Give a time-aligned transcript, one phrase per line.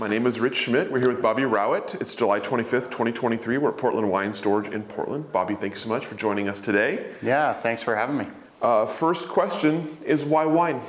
[0.00, 0.90] My name is Rich Schmidt.
[0.90, 1.94] We're here with Bobby Rowett.
[1.96, 3.58] It's July 25th, 2023.
[3.58, 5.30] We're at Portland Wine Storage in Portland.
[5.30, 7.12] Bobby, thank you so much for joining us today.
[7.20, 8.26] Yeah, thanks for having me.
[8.62, 10.80] Uh, first question is why wine?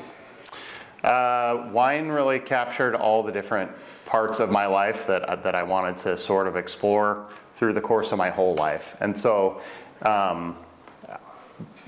[1.04, 3.70] Uh, wine really captured all the different
[4.06, 8.14] parts of my life that, that I wanted to sort of explore through the course
[8.14, 8.96] of my whole life.
[9.02, 9.60] And so,
[10.04, 10.56] um,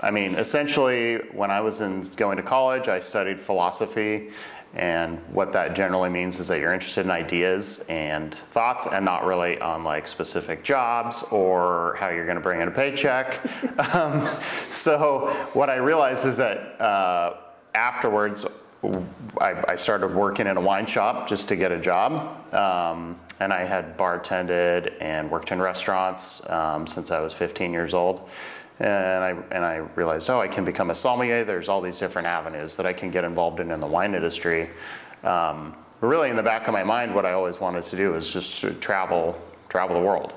[0.02, 4.32] I mean, essentially, when I was in going to college, I studied philosophy
[4.76, 9.23] and what that generally means is that you're interested in ideas and thoughts and not
[9.23, 13.40] really on like specific jobs or how you're going to bring in a paycheck.
[13.94, 14.27] um,
[14.70, 17.35] so what I realized is that uh,
[17.76, 18.48] afterwards,
[19.40, 22.54] I, I, started working in a wine shop just to get a job.
[22.54, 27.94] Um, and I had bartended and worked in restaurants um, since I was 15 years
[27.94, 28.27] old
[28.79, 31.43] and I, and I realized, oh, I can become a sommelier.
[31.43, 34.70] There's all these different avenues that I can get involved in in the wine industry.
[35.24, 38.32] Um, really, in the back of my mind, what I always wanted to do was
[38.34, 40.34] just travel, travel the world.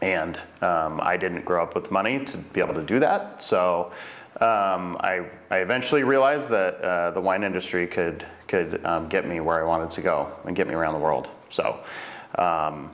[0.00, 3.42] And um, I didn't grow up with money to be able to do that.
[3.42, 3.92] So
[4.40, 9.40] um, I, I eventually realized that uh, the wine industry could, could um, get me
[9.40, 11.28] where I wanted to go and get me around the world.
[11.50, 11.80] So
[12.36, 12.90] um,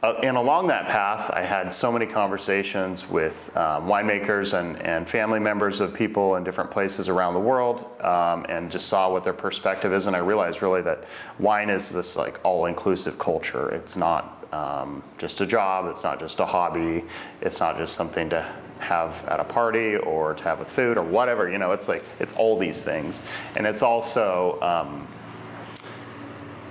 [0.00, 5.08] uh, and along that path, I had so many conversations with um, winemakers and, and
[5.08, 9.24] family members of people in different places around the world, um, and just saw what
[9.24, 10.06] their perspective is.
[10.06, 11.04] And I realized really that
[11.40, 13.68] wine is this like all-inclusive culture.
[13.70, 15.86] It's not um, just a job.
[15.90, 17.04] It's not just a hobby.
[17.40, 18.46] It's not just something to
[18.78, 21.50] have at a party or to have with food or whatever.
[21.50, 23.20] You know, it's like it's all these things,
[23.56, 25.08] and it's also um,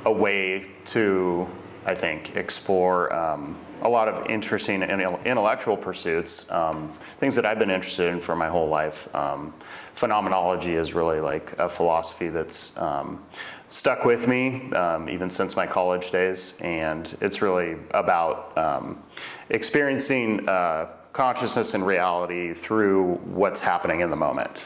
[0.05, 1.49] a way to
[1.87, 7.71] I think, explore um, a lot of interesting intellectual pursuits, um, things that I've been
[7.71, 9.07] interested in for my whole life.
[9.15, 9.53] Um,
[9.95, 13.23] phenomenology is really like a philosophy that's um,
[13.69, 19.01] stuck with me um, even since my college days, and it's really about um,
[19.49, 24.65] experiencing uh, consciousness and reality through what's happening in the moment.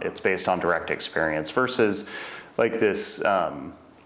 [0.00, 2.08] it's based on direct experience versus
[2.56, 3.22] like this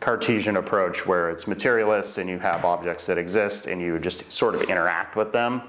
[0.06, 4.54] Cartesian approach where it's materialist and you have objects that exist and you just sort
[4.54, 5.60] of interact with them.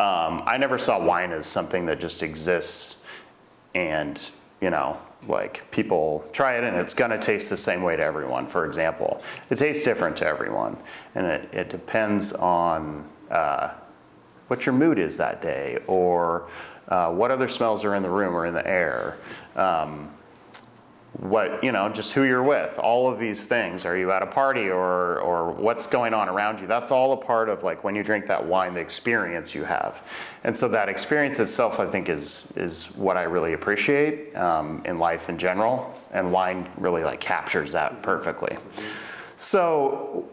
[0.00, 3.04] Um, I never saw wine as something that just exists
[3.72, 4.20] and,
[4.60, 8.48] you know, like people try it and it's gonna taste the same way to everyone,
[8.48, 9.22] for example.
[9.48, 10.76] It tastes different to everyone
[11.14, 13.74] and it, it depends on uh,
[14.48, 16.48] what your mood is that day or
[16.88, 19.18] uh, what other smells are in the room or in the air.
[19.54, 20.10] Um,
[21.18, 22.78] what you know just who you're with.
[22.78, 23.84] All of these things.
[23.84, 26.66] Are you at a party or or what's going on around you?
[26.66, 30.02] That's all a part of like when you drink that wine the experience you have.
[30.44, 34.98] And so that experience itself i think is is what i really appreciate um, in
[34.98, 35.94] life in general.
[36.12, 38.56] And wine really like captures that perfectly.
[39.36, 40.28] So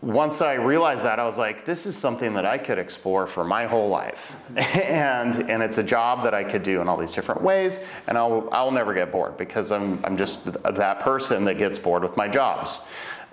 [0.00, 3.42] once I realized that, I was like, this is something that I could explore for
[3.42, 4.36] my whole life.
[4.56, 8.16] and, and it's a job that I could do in all these different ways, and
[8.16, 12.16] I'll, I'll never get bored because I'm, I'm just that person that gets bored with
[12.16, 12.80] my jobs.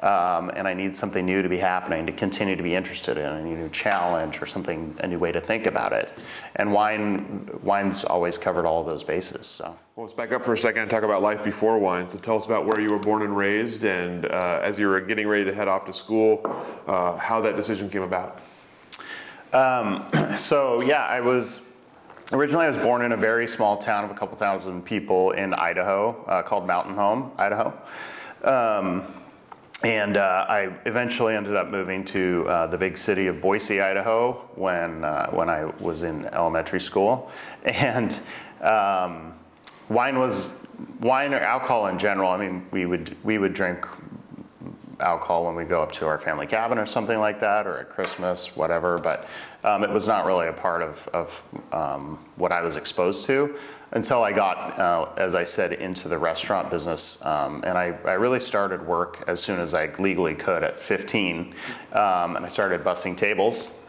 [0.02, 3.26] Um, and I need something new to be happening to continue to be interested in,
[3.26, 6.14] a new challenge or something, a new way to think about it.
[6.56, 9.48] And wine, wine's always covered all of those bases.
[9.48, 9.78] So.
[9.96, 12.10] Well, let's back up for a second and talk about life before wine.
[12.10, 15.00] So tell us about where you were born and raised, and uh, as you were
[15.00, 16.42] getting ready to head off to school,
[16.86, 18.42] uh, how that decision came about.
[19.54, 20.06] Um,
[20.38, 21.66] so yeah, I was
[22.34, 25.54] originally I was born in a very small town of a couple thousand people in
[25.54, 27.74] Idaho uh, called Mountain Home, Idaho.
[28.44, 29.04] Um,
[29.82, 34.34] and uh, I eventually ended up moving to uh, the big city of Boise, Idaho,
[34.56, 37.32] when uh, when I was in elementary school,
[37.64, 38.12] and
[38.60, 39.35] um,
[39.90, 40.66] wine was
[41.00, 42.32] wine or alcohol in general.
[42.32, 43.86] I mean, we would we would drink
[45.00, 47.90] alcohol when we go up to our family cabin or something like that, or at
[47.90, 48.98] Christmas, whatever.
[48.98, 49.28] But
[49.64, 53.56] um, it was not really a part of of um, what I was exposed to
[53.96, 57.24] until I got, uh, as I said, into the restaurant business.
[57.26, 61.56] Um, and I, I, really started work as soon as I legally could at 15.
[61.94, 63.86] Um, and I started bussing tables.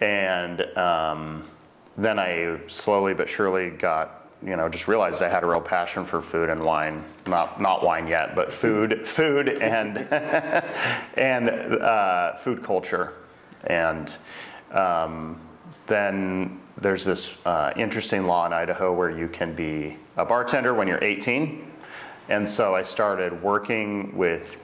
[0.00, 1.48] And um,
[1.96, 6.04] then I slowly but surely got, you know, just realized I had a real passion
[6.04, 7.04] for food and wine.
[7.26, 9.98] Not, not wine yet, but food, food and,
[11.16, 13.12] and uh, food culture.
[13.64, 14.16] And
[14.70, 15.40] um,
[15.88, 20.86] then there's this uh, interesting law in Idaho where you can be a bartender when
[20.86, 21.68] you're 18.
[22.28, 24.58] And so I started working with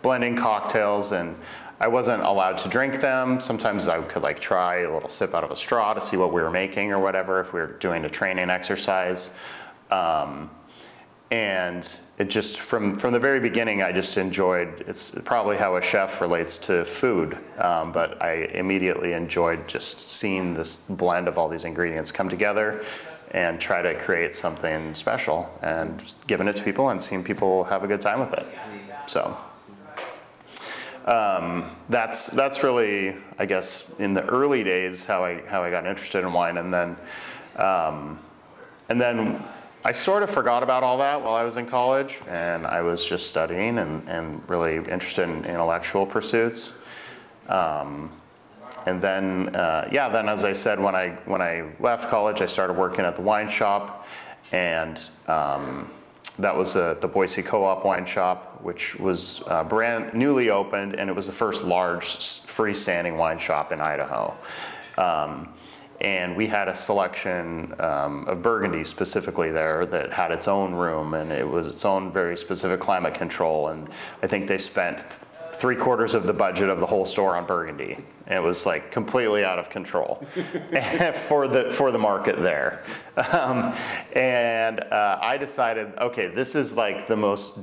[0.00, 1.36] blending cocktails and
[1.80, 3.40] I wasn't allowed to drink them.
[3.40, 6.32] Sometimes I could like try a little sip out of a straw to see what
[6.32, 9.36] we were making or whatever if we were doing a training exercise.
[9.90, 10.50] Um,
[11.30, 15.82] and it just from from the very beginning i just enjoyed it's probably how a
[15.82, 21.48] chef relates to food um, but i immediately enjoyed just seeing this blend of all
[21.48, 22.82] these ingredients come together
[23.32, 27.84] and try to create something special and giving it to people and seeing people have
[27.84, 28.46] a good time with it
[29.06, 29.36] so
[31.08, 35.86] um, that's that's really I guess in the early days how I how I got
[35.86, 36.58] interested in wine.
[36.58, 36.96] And then
[37.56, 38.18] um,
[38.90, 39.42] and then
[39.84, 42.18] I sort of forgot about all that while I was in college.
[42.28, 46.78] And I was just studying and, and really interested in intellectual pursuits.
[47.48, 48.12] Um,
[48.84, 52.46] and then uh, yeah then as I said when I when I left college I
[52.46, 54.06] started working at the wine shop.
[54.52, 55.90] And um,
[56.38, 61.10] that was a, the Boise Co-op wine shop, which was uh, brand newly opened, and
[61.10, 64.34] it was the first large freestanding wine shop in Idaho.
[64.96, 65.48] Um,
[66.00, 71.14] and we had a selection um, of Burgundy specifically there that had its own room,
[71.14, 73.68] and it was its own very specific climate control.
[73.68, 73.88] And
[74.22, 75.00] I think they spent
[75.54, 77.98] three quarters of the budget of the whole store on Burgundy.
[78.30, 80.16] It was like completely out of control
[81.14, 82.84] for the for the market there.
[83.16, 83.74] Um,
[84.14, 87.60] and uh, I decided, okay, this is like the most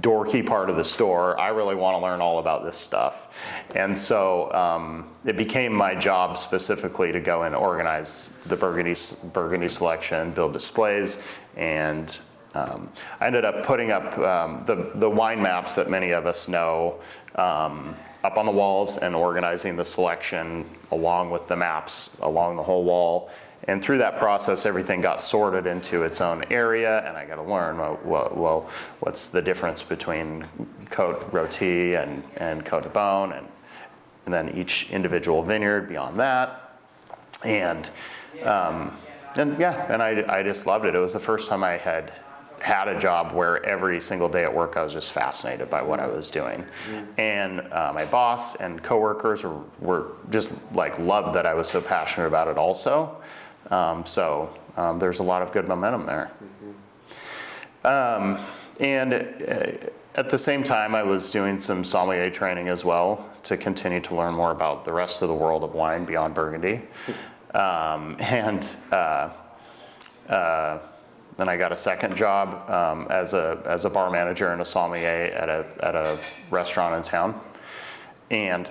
[0.00, 1.38] dorky part of the store.
[1.38, 3.34] I really want to learn all about this stuff.
[3.74, 8.94] And so um, it became my job specifically to go and organize the Burgundy,
[9.32, 11.22] Burgundy selection, build displays,
[11.56, 12.16] and
[12.54, 12.90] um,
[13.20, 17.00] I ended up putting up um, the, the wine maps that many of us know
[17.34, 17.96] um,
[18.26, 22.82] up on the walls and organizing the selection along with the maps along the whole
[22.82, 23.30] wall.
[23.68, 27.42] And through that process, everything got sorted into its own area, and I got to
[27.42, 28.70] learn well, well,
[29.00, 30.44] what's the difference between
[30.90, 33.46] Cote Roti and, and Cote de Beaune, and,
[34.24, 36.78] and then each individual vineyard beyond that.
[37.44, 37.88] And,
[38.42, 38.96] um,
[39.36, 40.94] and yeah, and I, I just loved it.
[40.94, 42.12] It was the first time I had
[42.60, 46.00] had a job where every single day at work I was just fascinated by what
[46.00, 46.66] I was doing.
[46.90, 47.20] Mm-hmm.
[47.20, 51.80] And uh, my boss and coworkers were, were just like loved that I was so
[51.80, 53.20] passionate about it also.
[53.70, 56.30] Um, so um, there's a lot of good momentum there.
[57.84, 58.38] Um,
[58.80, 63.56] and uh, at the same time, I was doing some sommelier training as well to
[63.56, 66.82] continue to learn more about the rest of the world of wine beyond Burgundy.
[67.54, 69.30] Um, and uh,
[70.28, 70.78] uh,
[71.36, 74.64] then I got a second job um, as, a, as a bar manager and a
[74.64, 76.18] sommelier at a, at a
[76.50, 77.40] restaurant in town.
[78.30, 78.68] And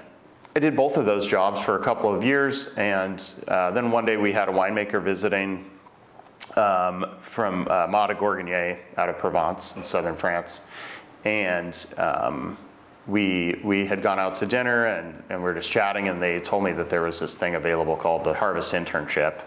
[0.55, 2.73] I did both of those jobs for a couple of years.
[2.75, 5.69] And uh, then one day we had a winemaker visiting
[6.55, 10.65] um, from uh, de out of Provence in southern France.
[11.23, 12.57] And um,
[13.07, 16.39] we, we had gone out to dinner and, and we were just chatting, and they
[16.39, 19.41] told me that there was this thing available called the Harvest Internship.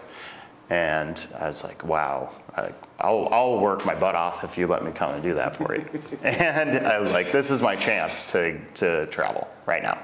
[0.69, 4.83] And I was like, wow, I, I'll, I'll work my butt off if you let
[4.83, 5.87] me come and do that for you.
[6.23, 10.01] and I was like, this is my chance to, to travel right now.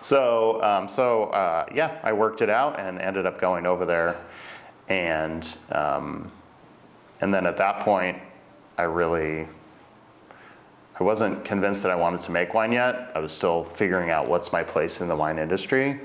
[0.00, 4.16] So, um, so uh, yeah, I worked it out and ended up going over there.
[4.88, 6.30] And, um,
[7.20, 8.20] and then at that point,
[8.78, 9.48] I really,
[11.00, 13.10] I wasn't convinced that I wanted to make wine yet.
[13.14, 16.00] I was still figuring out what's my place in the wine industry.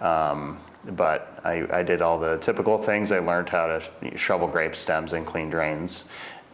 [0.00, 0.58] Um,
[0.90, 3.12] but I, I did all the typical things.
[3.12, 6.04] I learned how to shovel grape stems and clean drains.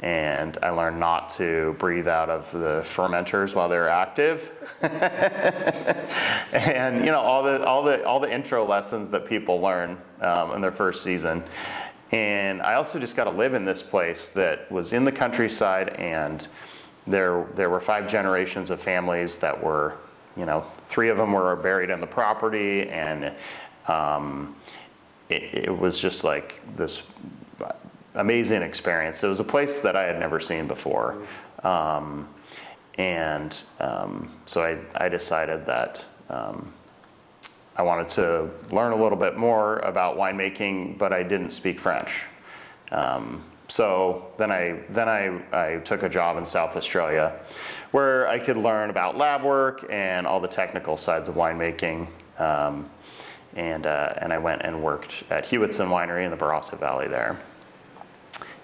[0.03, 4.51] And I learned not to breathe out of the fermenters while they're active.
[6.53, 10.53] and you know all the all the all the intro lessons that people learn um,
[10.53, 11.45] in their first season.
[12.13, 15.91] And I also just got to live in this place that was in the countryside,
[15.91, 16.47] and
[17.07, 19.99] there there were five generations of families that were,
[20.35, 23.33] you know, three of them were buried in the property, and
[23.89, 24.55] um,
[25.29, 27.11] it, it, was just like this
[28.15, 29.23] amazing experience.
[29.23, 31.17] It was a place that I had never seen before.
[31.63, 32.29] Um,
[32.99, 36.73] and um, so I, I, decided that um,
[37.77, 42.23] I wanted to learn a little bit more about winemaking, but I didn't speak French.
[42.91, 47.33] Um, so then I then I, I took a job in South Australia,
[47.93, 52.09] where I could learn about lab work and all the technical sides of winemaking.
[53.57, 57.41] And, uh, and I went and worked at Hewitson Winery in the Barossa Valley there.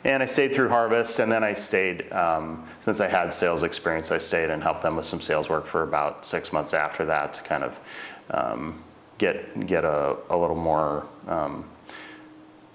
[0.05, 4.13] And I stayed through harvest, and then I stayed, um, since I had sales experience,
[4.13, 7.35] I stayed and helped them with some sales work for about six months after that
[7.35, 7.81] to kind of
[8.31, 8.85] um,
[9.19, 11.65] get, get a, a little more um,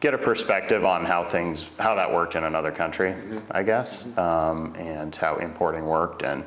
[0.02, 3.16] get a perspective on how things, how that worked in another country,
[3.52, 6.24] I guess, um, and how importing worked.
[6.24, 6.44] And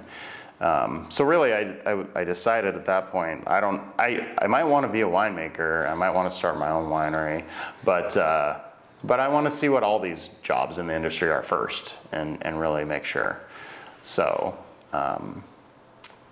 [0.64, 4.64] um, so really, I, I, I decided at that point, I don't, I, I might
[4.64, 5.87] want to be a winemaker.
[5.88, 7.44] I might want to start my own winery,
[7.85, 8.61] but uh,
[9.02, 12.38] but I want to see what all these jobs in the industry are first, and
[12.47, 13.40] and really make sure.
[14.00, 14.56] So.
[14.92, 15.44] Um,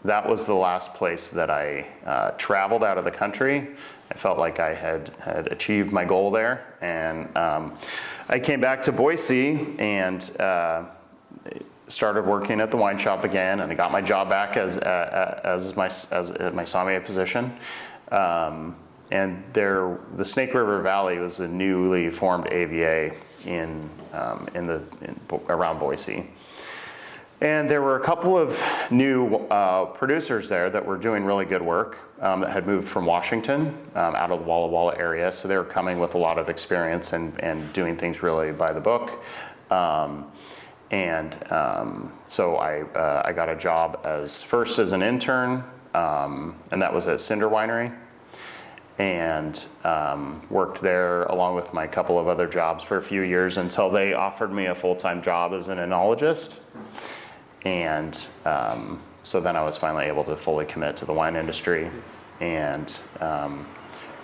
[0.05, 3.69] that was the last place that I uh, traveled out of the country.
[4.11, 6.75] I felt like I had, had achieved my goal there.
[6.81, 7.75] And um,
[8.29, 10.87] I came back to Boise and uh,
[11.93, 13.61] started working at the wine shop again.
[13.61, 17.57] And I got my job back as, as my, as my sommelier position.
[18.11, 18.77] Um,
[19.11, 24.83] and there, the Snake River Valley was a newly formed AVA in, um, in the,
[25.03, 26.31] in, around Boise.
[27.43, 31.61] And there were a couple of new uh, producers there that were doing really good
[31.61, 35.31] work um, that had moved from Washington um, out of the Walla Walla area.
[35.33, 38.73] So they were coming with a lot of experience and, and doing things really by
[38.73, 39.23] the book.
[39.71, 40.31] Um,
[40.93, 46.55] and um, so I, uh, I got a job as first as an intern, um,
[46.71, 47.97] and that was at Cinder Winery.
[48.99, 53.57] And um, worked there along with my couple of other jobs for a few years
[53.57, 56.61] until they offered me a full time job as an enologist.
[57.65, 61.91] And um, so then I was finally able to fully commit to the wine industry
[62.39, 63.67] and um,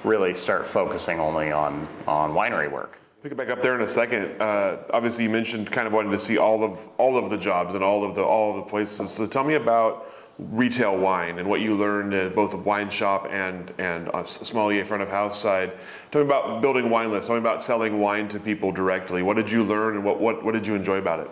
[0.05, 2.99] really start focusing only on, on winery work.
[3.21, 4.41] Pick it back up there in a second.
[4.41, 7.75] Uh, obviously, you mentioned kind of wanting to see all of all of the jobs
[7.75, 9.11] and all of the all of the places.
[9.11, 10.09] So tell me about
[10.39, 14.85] retail wine and what you learned at both a wine shop and and a sommelier
[14.85, 15.73] front of house side.
[16.13, 17.27] Tell me about building wine lists.
[17.27, 19.25] Tell me about selling wine to people directly.
[19.25, 21.31] What did you learn and what what, what did you enjoy about it?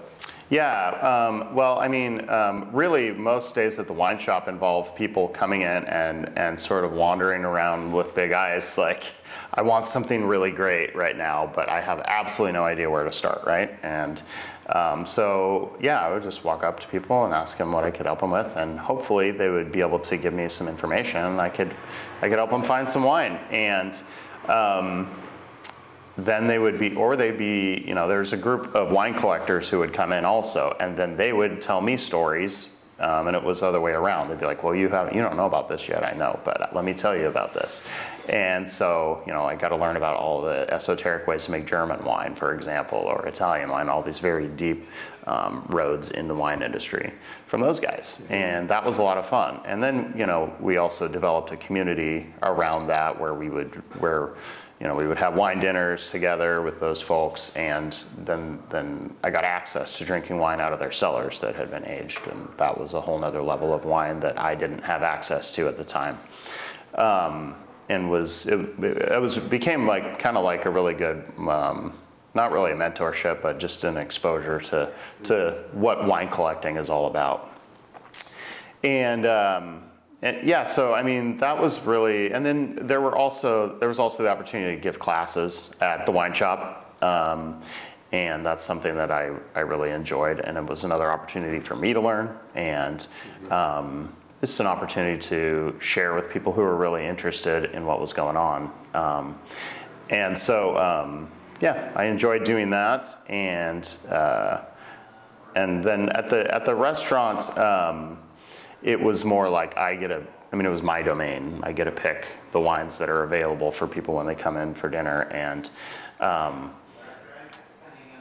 [0.48, 0.90] Yeah,
[1.28, 5.62] um, well, I mean, um, really, most days at the wine shop involve people coming
[5.62, 9.04] in and, and sort of wandering around with big eyes, like,
[9.54, 13.12] I want something really great right now, but I have absolutely no idea where to
[13.12, 13.78] start, right?
[13.82, 14.20] And
[14.68, 17.90] um, so, yeah, I would just walk up to people and ask them what I
[17.90, 21.38] could help them with, and hopefully they would be able to give me some information.
[21.38, 21.74] I could,
[22.20, 23.96] I could help them find some wine, and
[24.48, 25.08] um,
[26.18, 29.68] then they would be, or they'd be, you know, there's a group of wine collectors
[29.68, 33.42] who would come in also, and then they would tell me stories, um, and it
[33.42, 34.28] was the other way around.
[34.28, 36.74] They'd be like, well, you haven't, you don't know about this yet, I know, but
[36.74, 37.86] let me tell you about this.
[38.28, 41.66] And so, you know, I got to learn about all the esoteric ways to make
[41.66, 44.88] German wine, for example, or Italian wine, all these very deep
[45.26, 47.12] um, roads in the wine industry
[47.46, 48.26] from those guys.
[48.30, 49.60] And that was a lot of fun.
[49.64, 54.34] And then, you know, we also developed a community around that where we would, where,
[54.80, 59.30] you know, we would have wine dinners together with those folks, and then then I
[59.30, 62.78] got access to drinking wine out of their cellars that had been aged, and that
[62.78, 65.84] was a whole nother level of wine that I didn't have access to at the
[65.84, 66.18] time.
[66.94, 67.54] Um,
[67.88, 71.92] and was it, it was became like kind of like a really good um,
[72.34, 74.92] not really a mentorship but just an exposure to
[75.22, 77.50] to what wine collecting is all about
[78.82, 79.82] and um,
[80.22, 83.98] and yeah, so I mean that was really, and then there were also there was
[83.98, 87.60] also the opportunity to give classes at the wine shop, um,
[88.12, 91.92] and that's something that I I really enjoyed, and it was another opportunity for me
[91.92, 93.06] to learn, and
[93.50, 98.14] um, it's an opportunity to share with people who are really interested in what was
[98.14, 99.38] going on, um,
[100.08, 101.28] and so um,
[101.60, 104.60] yeah, I enjoyed doing that, and uh,
[105.54, 108.18] and then at the at the restaurant um,
[108.86, 111.60] it was more like I get a, I mean, it was my domain.
[111.64, 114.74] I get to pick the wines that are available for people when they come in
[114.74, 115.22] for dinner.
[115.32, 115.68] And
[116.20, 116.72] um,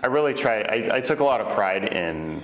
[0.01, 2.43] I really tried, I, I took a lot of pride in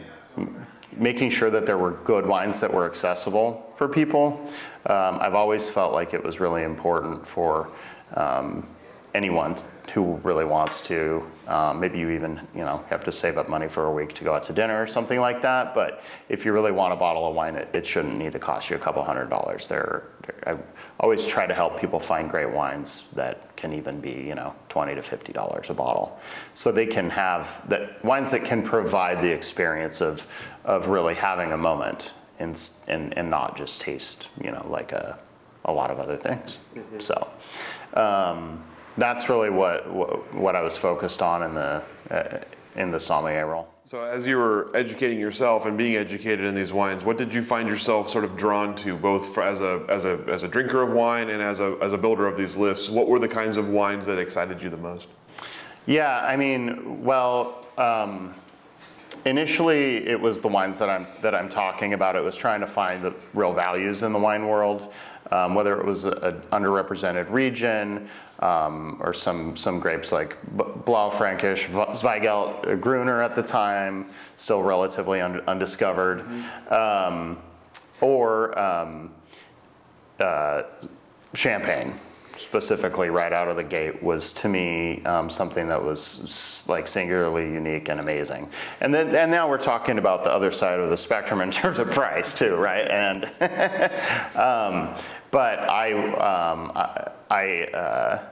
[0.95, 4.39] making sure that there were good wines that were accessible for people.
[4.85, 7.69] Um, I've always felt like it was really important for
[8.13, 8.67] um,
[9.13, 9.55] anyone
[9.93, 11.25] who really wants to.
[11.47, 14.23] Um, maybe you even you know have to save up money for a week to
[14.23, 15.73] go out to dinner or something like that.
[15.73, 18.69] But if you really want a bottle of wine, it, it shouldn't need to cost
[18.69, 19.67] you a couple hundred dollars.
[19.67, 20.03] There,
[20.47, 20.57] I
[20.99, 24.95] always try to help people find great wines that can even be you know twenty
[24.95, 26.19] to fifty dollars a bottle,
[26.53, 30.25] so they can have that wines that can provide the experience of
[30.63, 35.19] of really having a moment and and, and not just taste you know like a
[35.65, 36.57] a lot of other things.
[36.75, 36.99] Mm-hmm.
[36.99, 37.27] So.
[37.93, 38.63] Um,
[39.01, 42.37] that's really what, what, what I was focused on in the uh,
[42.75, 43.67] in the sommelier role.
[43.83, 47.41] So as you were educating yourself and being educated in these wines, what did you
[47.41, 50.91] find yourself sort of drawn to, both as a as a as a drinker of
[50.93, 52.89] wine and as a as a builder of these lists?
[52.89, 55.07] What were the kinds of wines that excited you the most?
[55.85, 57.57] Yeah, I mean, well.
[57.77, 58.35] Um,
[59.25, 62.15] initially, it was the wines that I'm that I'm talking about.
[62.15, 64.93] It was trying to find the real values in the wine world,
[65.31, 68.09] um, whether it was an underrepresented region,
[68.39, 74.05] um, or some some grapes like Blaufränkisch, Zweigelt, uh, Gruner at the time,
[74.37, 76.25] still relatively un- undiscovered,
[76.69, 77.37] um,
[78.01, 79.11] or um,
[80.19, 80.63] uh,
[81.33, 81.95] champagne
[82.37, 87.51] specifically right out of the gate was to me um, something that was like singularly
[87.51, 88.49] unique and amazing.
[88.79, 91.79] And then and now we're talking about the other side of the spectrum in terms
[91.79, 92.87] of price too, right?
[92.87, 93.25] And
[94.35, 94.95] um,
[95.31, 98.23] but I um, I, I uh,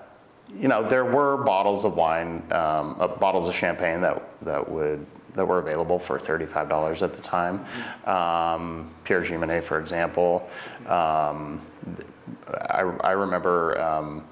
[0.58, 5.06] you know there were bottles of wine, um, uh, bottles of champagne that that would
[5.36, 7.66] that were available for $35 at the time.
[8.06, 10.50] Um, Pierre Gimonnet, for example.
[10.88, 11.62] Um,
[12.48, 14.26] I, I remember um,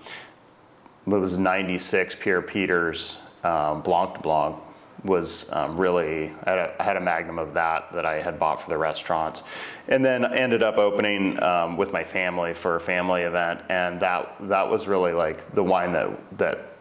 [1.06, 4.58] it was 96 Pierre Peters um, Blanc de Blanc
[5.04, 8.39] was um, really I had, a, I had a magnum of that that I had
[8.39, 9.44] bought for the restaurant,
[9.88, 14.36] and then ended up opening um, with my family for a family event, and that
[14.42, 16.76] that was really like the wine that that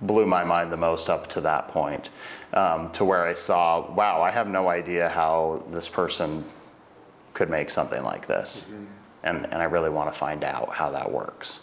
[0.00, 2.08] blew my mind the most up to that point,
[2.52, 6.44] um, to where I saw wow I have no idea how this person
[7.34, 8.72] could make something like this,
[9.22, 11.60] and and I really want to find out how that works.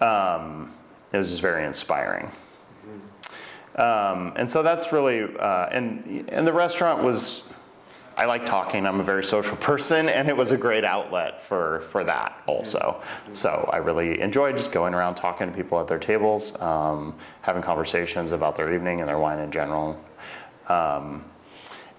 [0.00, 0.72] Um,
[1.12, 2.32] it was just very inspiring.
[3.76, 7.46] Um, and so that's really, uh, and, and the restaurant was,
[8.16, 11.80] I like talking, I'm a very social person, and it was a great outlet for,
[11.90, 13.02] for that also.
[13.34, 17.60] So I really enjoyed just going around talking to people at their tables, um, having
[17.60, 20.02] conversations about their evening and their wine in general.
[20.68, 21.26] Um,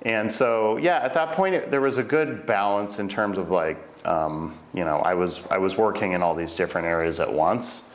[0.01, 3.51] and so, yeah, at that point, it, there was a good balance in terms of
[3.51, 7.31] like, um, you know, I was I was working in all these different areas at
[7.31, 7.89] once,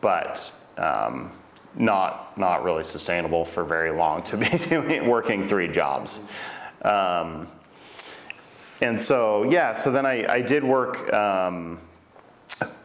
[0.00, 1.32] but um,
[1.74, 6.28] not not really sustainable for very long to be doing working three jobs.
[6.82, 7.48] Um,
[8.80, 11.78] and so, yeah, so then I, I did work um,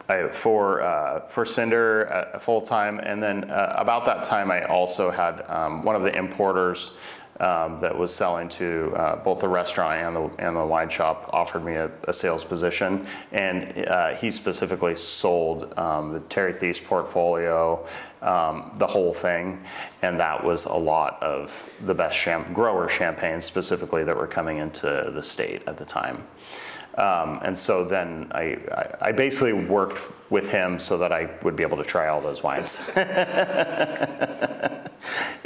[0.10, 4.66] I, for uh, for Cinder uh, full time, and then uh, about that time, I
[4.66, 6.98] also had um, one of the importers
[7.40, 11.30] um, that was selling to uh, both the restaurant and the and the wine shop
[11.32, 16.80] offered me a, a sales position, and uh, he specifically sold um, the Terry Theise
[16.80, 17.86] portfolio,
[18.22, 19.64] um, the whole thing,
[20.02, 24.58] and that was a lot of the best champ- grower champagnes specifically that were coming
[24.58, 26.26] into the state at the time.
[26.98, 31.56] Um, and so then I, I, I basically worked with him so that I would
[31.56, 32.90] be able to try all those wines.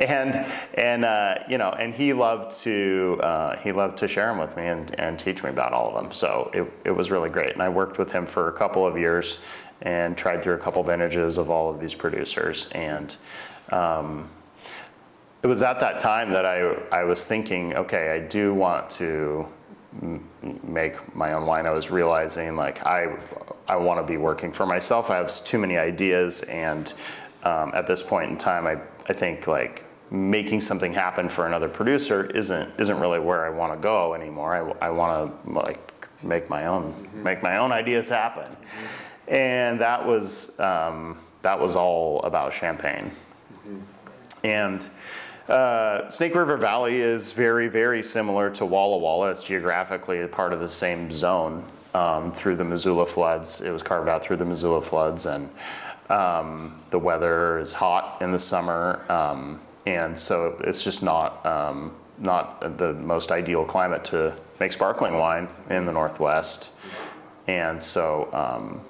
[0.04, 4.40] and and uh, you know, and he loved to uh, he loved to share them
[4.40, 6.12] with me and, and teach me about all of them.
[6.12, 7.54] So it, it was really great.
[7.54, 9.40] And I worked with him for a couple of years
[9.82, 12.70] and tried through a couple vintages of all of these producers.
[12.72, 13.16] And
[13.70, 14.30] um,
[15.42, 16.62] it was at that time that I
[16.92, 19.48] I was thinking, okay, I do want to
[20.64, 21.66] make my own wine.
[21.66, 23.18] I was realizing like I
[23.68, 25.10] I want to be working for myself.
[25.10, 26.92] I have too many ideas, and
[27.44, 31.70] um, at this point in time, I I think like making something happen for another
[31.70, 34.78] producer isn't isn't really where I want to go anymore.
[34.82, 38.56] I, I want to like make my own make my own ideas happen,
[39.28, 43.12] and that was um, that was all about champagne,
[44.44, 44.88] and.
[45.46, 49.30] Uh, Snake River Valley is very, very similar to Walla Walla.
[49.32, 53.62] It's geographically part of the same zone um, through the Missoula floods.
[53.62, 55.50] It was carved out through the Missoula floods, and
[56.10, 61.94] um, the weather is hot in the summer, um, and so it's just not um,
[62.18, 66.70] not the most ideal climate to make sparkling wine in the Northwest.
[67.48, 68.82] And so um,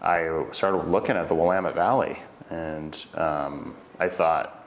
[0.00, 2.18] I started looking at the Willamette Valley,
[2.50, 4.66] and um, I thought,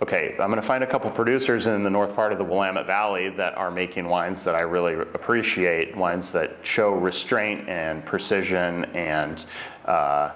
[0.00, 2.86] okay, I'm going to find a couple producers in the north part of the Willamette
[2.86, 8.86] Valley that are making wines that I really appreciate, wines that show restraint and precision
[8.96, 9.44] and
[9.84, 10.32] uh,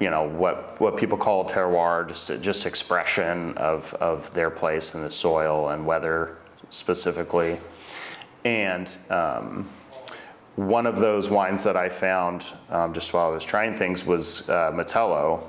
[0.00, 5.02] you know what what people call terroir, just just expression of of their place in
[5.02, 6.36] the soil and weather
[6.70, 7.60] specifically,
[8.44, 8.88] and.
[9.10, 9.68] Um,
[10.56, 14.48] one of those wines that I found um, just while I was trying things was
[14.48, 15.42] uh, Matello,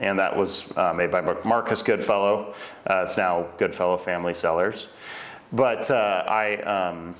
[0.00, 2.54] and that was uh, made by Marcus Goodfellow.
[2.88, 4.88] Uh, it's now Goodfellow Family Cellars.
[5.52, 7.14] But uh, I, um,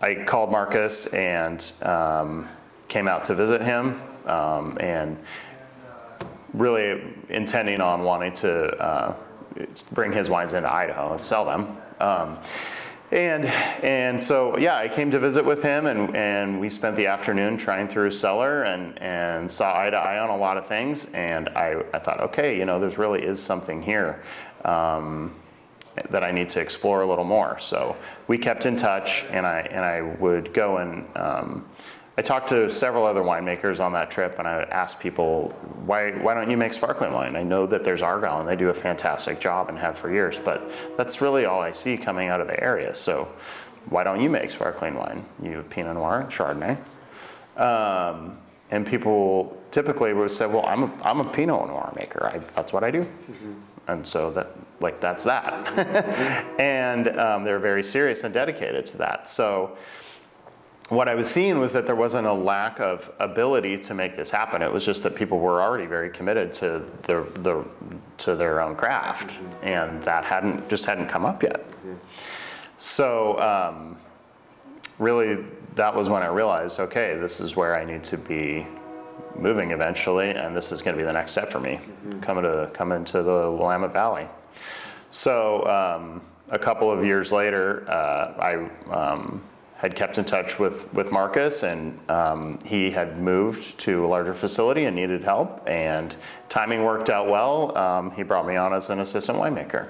[0.00, 2.46] I called Marcus and um,
[2.88, 5.18] came out to visit him um, and
[6.52, 9.16] really intending on wanting to uh,
[9.92, 11.76] bring his wines into Idaho and sell them.
[12.00, 12.38] Um,
[13.12, 17.08] and and so yeah, I came to visit with him, and, and we spent the
[17.08, 20.66] afternoon trying through his cellar and, and saw eye to eye on a lot of
[20.66, 21.12] things.
[21.12, 24.22] And I, I thought, okay, you know, there's really is something here
[24.64, 25.34] um,
[26.08, 27.58] that I need to explore a little more.
[27.58, 27.96] So
[28.28, 31.66] we kept in touch, and I and I would go and um,
[32.16, 35.48] I talked to several other winemakers on that trip, and I asked people,
[35.86, 37.36] why, why don't you make sparkling wine?
[37.36, 40.38] I know that there's Argyle, and they do a fantastic job and have for years,
[40.38, 42.94] but that's really all I see coming out of the area.
[42.94, 43.28] So
[43.88, 45.24] why don't you make sparkling wine?
[45.42, 46.78] You have Pinot Noir Chardonnay.
[47.56, 48.36] Um,
[48.70, 52.26] and people typically would say, well, I'm a, I'm a Pinot Noir maker.
[52.26, 53.06] I, that's what I do.
[53.88, 54.48] And so that,
[54.80, 55.66] like, that's that.
[56.60, 59.28] and um, they're very serious and dedicated to that.
[59.30, 59.76] So
[60.92, 64.30] what I was seeing was that there wasn't a lack of ability to make this
[64.30, 64.62] happen.
[64.62, 67.64] It was just that people were already very committed to their, the,
[68.18, 71.64] to their own craft, and that hadn't just hadn't come up yet.
[72.78, 73.96] So um,
[74.98, 75.44] really,
[75.76, 78.66] that was when I realized, okay, this is where I need to be
[79.36, 81.80] moving eventually, and this is going to be the next step for me,
[82.20, 84.26] coming to coming to the Willamette Valley.
[85.10, 89.42] So um, a couple of years later, uh, I um,
[89.82, 94.32] had kept in touch with with Marcus, and um, he had moved to a larger
[94.32, 96.14] facility and needed help, and
[96.48, 97.76] timing worked out well.
[97.76, 99.88] Um, he brought me on as an assistant winemaker,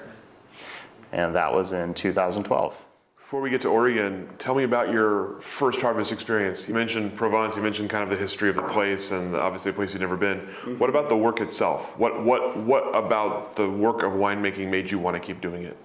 [1.11, 2.75] and that was in 2012.
[3.17, 6.67] Before we get to Oregon, tell me about your first harvest experience.
[6.67, 9.73] You mentioned Provence, you mentioned kind of the history of the place and obviously a
[9.73, 10.39] place you've never been.
[10.77, 11.97] What about the work itself?
[11.97, 15.77] What, what, what about the work of winemaking made you want to keep doing it?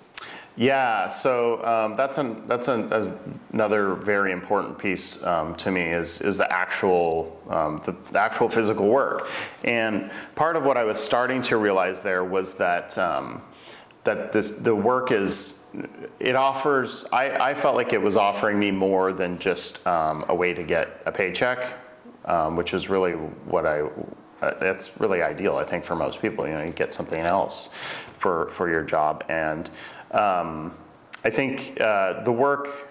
[0.59, 3.17] Yeah, so um, that's an, that's an,
[3.53, 8.49] another very important piece um, to me is is the actual um, the, the, actual
[8.49, 9.29] physical work,
[9.63, 13.43] and part of what I was starting to realize there was that um,
[14.03, 15.65] that the the work is
[16.19, 20.35] it offers I, I felt like it was offering me more than just um, a
[20.35, 21.79] way to get a paycheck
[22.25, 23.83] um, which is really what i
[24.41, 27.75] uh, that's really ideal i think for most people you know you get something else
[28.19, 29.25] for for your job.
[29.29, 29.71] And
[30.13, 30.73] um,
[31.25, 32.89] i think uh, the work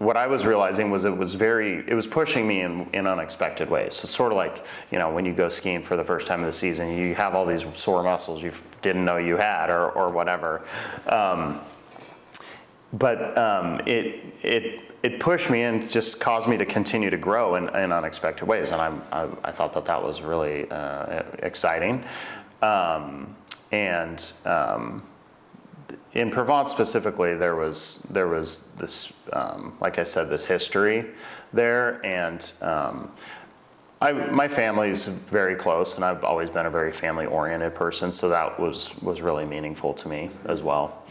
[0.00, 3.68] what I was realizing was it was very, it was pushing me in, in unexpected
[3.68, 3.96] ways.
[3.96, 6.46] So sort of like, you know, when you go skiing for the first time of
[6.46, 10.08] the season, you have all these sore muscles you didn't know you had or, or
[10.08, 10.62] whatever.
[11.06, 11.60] Um,
[12.94, 17.56] but um, it, it, it pushed me and just caused me to continue to grow
[17.56, 18.72] in, in unexpected ways.
[18.72, 22.04] And I'm, I, I thought that that was really uh, exciting.
[22.62, 23.36] Um,
[23.70, 25.02] and um,
[26.12, 31.06] in Provence specifically, there was there was this, um, like I said, this history
[31.52, 33.10] there, and um,
[34.00, 38.58] I, my family's very close, and I've always been a very family-oriented person, so that
[38.58, 41.02] was was really meaningful to me as well.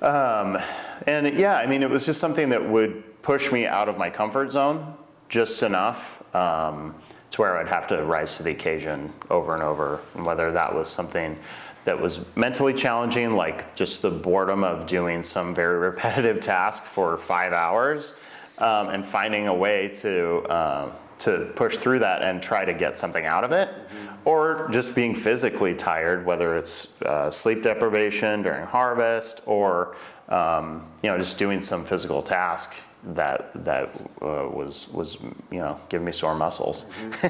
[0.00, 0.58] Um,
[1.06, 4.10] and yeah, I mean, it was just something that would push me out of my
[4.10, 4.94] comfort zone
[5.28, 6.94] just enough um,
[7.30, 10.74] to where I'd have to rise to the occasion over and over, and whether that
[10.74, 11.38] was something
[11.84, 17.18] that was mentally challenging, like just the boredom of doing some very repetitive task for
[17.18, 18.18] five hours,
[18.58, 22.98] um, and finding a way to uh, to push through that and try to get
[22.98, 24.28] something out of it, mm-hmm.
[24.28, 29.96] or just being physically tired, whether it's uh, sleep deprivation during harvest or
[30.28, 35.78] um, you know just doing some physical task that that uh, was was you know
[35.88, 36.90] giving me sore muscles,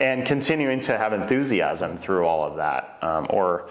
[0.00, 2.98] and continuing to have enthusiasm through all of that.
[3.02, 3.68] Um, or,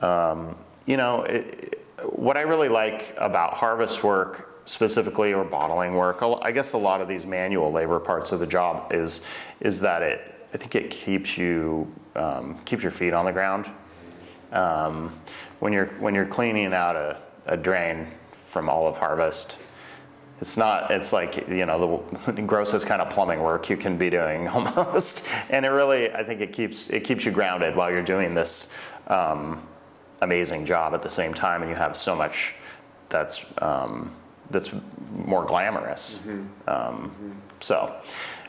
[0.00, 6.22] um, you know, it, what I really like about harvest work specifically or bottling work,
[6.42, 9.24] I guess a lot of these manual labor parts of the job is
[9.60, 10.28] is that it.
[10.54, 13.66] I think it keeps you um, keeps your feet on the ground.
[14.50, 15.18] Um,
[15.60, 18.08] when you're when you're cleaning out a, a drain
[18.48, 19.61] from olive harvest
[20.42, 24.10] it's not it's like you know the grossest kind of plumbing work you can be
[24.10, 28.02] doing almost and it really i think it keeps it keeps you grounded while you're
[28.02, 28.74] doing this
[29.06, 29.64] um,
[30.20, 32.54] amazing job at the same time and you have so much
[33.08, 34.10] that's um,
[34.50, 34.70] that's
[35.12, 36.40] more glamorous mm-hmm.
[36.68, 37.30] Um, mm-hmm.
[37.60, 37.94] so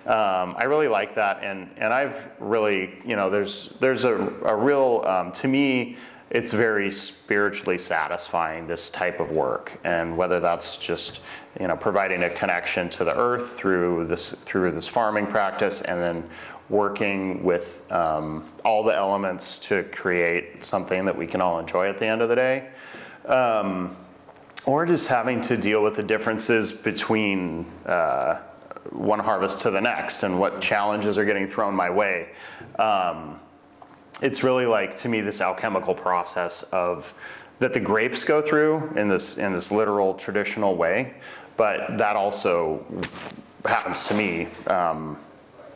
[0.05, 4.53] um, I really like that, and and I've really, you know, there's there's a, a
[4.53, 5.95] real um, to me
[6.33, 9.79] it's very spiritually satisfying this type of work.
[9.83, 11.21] And whether that's just
[11.59, 16.01] you know providing a connection to the earth through this through this farming practice and
[16.01, 16.29] then
[16.69, 21.99] working with um, all the elements to create something that we can all enjoy at
[21.99, 22.69] the end of the day
[23.27, 23.95] um,
[24.65, 28.39] or just having to deal with the differences between uh,
[28.89, 32.29] one harvest to the next and what challenges are getting thrown my way
[32.79, 33.39] um,
[34.21, 37.13] it's really like to me this alchemical process of
[37.59, 41.13] that the grapes go through in this in this literal traditional way,
[41.57, 42.85] but that also
[43.65, 45.17] happens to me um,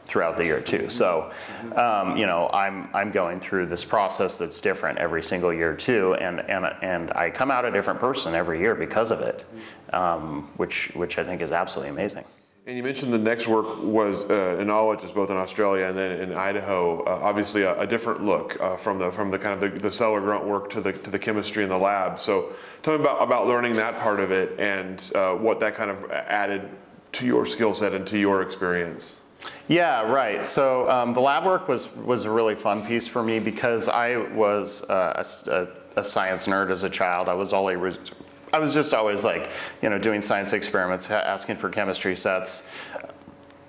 [0.05, 0.89] throughout the year too.
[0.89, 1.31] So,
[1.75, 6.15] um, you know, I'm I'm going through this process that's different every single year too,
[6.15, 9.45] and and and I come out a different person every year because of it,
[9.93, 12.25] um, which which I think is absolutely amazing.
[12.67, 16.33] And you mentioned the next work was uh, enologist both in Australia and then in
[16.33, 17.01] Idaho.
[17.03, 19.89] Uh, obviously, a, a, different look uh, from the from the kind of the, the
[19.89, 22.19] cellar grunt work to the to the chemistry in the lab.
[22.19, 22.51] So,
[22.83, 26.11] tell me about about learning that part of it and uh, what that kind of
[26.11, 26.69] added
[27.13, 29.21] to your skill set and to your experience.
[29.69, 30.45] Yeah, right.
[30.45, 34.17] So um, the lab work was was a really fun piece for me because I
[34.17, 37.29] was uh, a, a, science nerd as a child.
[37.29, 37.97] I was always
[38.53, 39.49] I was just always like,
[39.81, 42.67] you know, doing science experiments, asking for chemistry sets,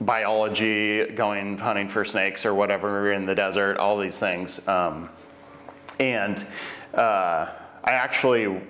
[0.01, 4.67] biology, going hunting for snakes or whatever in the desert, all these things.
[4.69, 5.11] Um,
[5.99, 6.45] and
[6.95, 7.51] uh,
[7.85, 8.61] I actually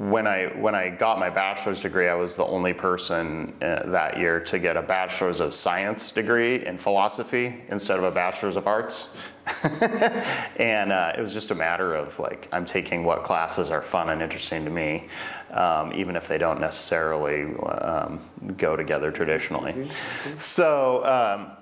[0.00, 4.16] when I when I got my bachelor's degree, I was the only person uh, that
[4.16, 8.66] year to get a bachelor's of science degree in philosophy instead of a bachelor's of
[8.66, 9.14] arts.
[10.56, 14.08] and uh, it was just a matter of like I'm taking what classes are fun
[14.08, 15.08] and interesting to me,
[15.52, 18.20] um, even if they don't necessarily um,
[18.56, 19.72] go together traditionally.
[19.72, 20.36] Mm-hmm.
[20.38, 21.04] So.
[21.04, 21.56] Um,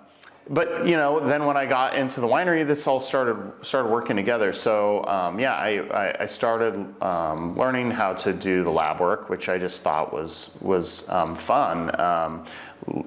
[0.51, 4.17] but you know, then when I got into the winery, this all started started working
[4.17, 4.53] together.
[4.53, 9.29] So um, yeah, I, I, I started um, learning how to do the lab work,
[9.29, 12.01] which I just thought was was um, fun.
[12.01, 12.47] Um,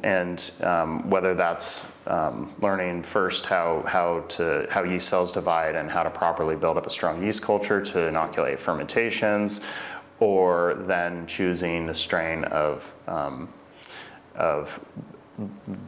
[0.04, 5.90] and um, whether that's um, learning first how how to how yeast cells divide and
[5.90, 9.62] how to properly build up a strong yeast culture to inoculate fermentations,
[10.22, 12.94] or then choosing a strain of
[14.36, 14.80] of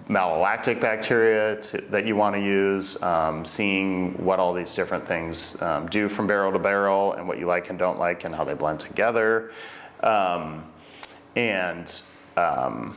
[0.09, 5.61] malolactic bacteria to, that you want to use, um, seeing what all these different things
[5.61, 8.43] um, do from barrel to barrel and what you like and don't like and how
[8.43, 9.51] they blend together.
[10.01, 10.65] Um,
[11.35, 12.01] and
[12.35, 12.95] um,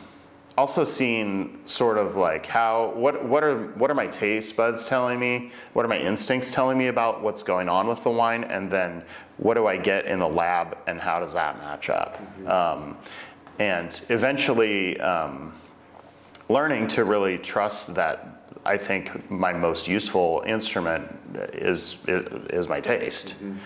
[0.56, 5.20] also seeing sort of like how what what are what are my taste buds telling
[5.20, 8.70] me what are my instincts telling me about what's going on with the wine and
[8.70, 9.02] then
[9.38, 12.48] what do i get in the lab and how does that match up mm-hmm.
[12.48, 12.96] um,
[13.58, 15.54] and eventually um,
[16.48, 21.16] learning to really trust that I think my most useful instrument
[21.52, 23.56] is is, is my taste, mm-hmm.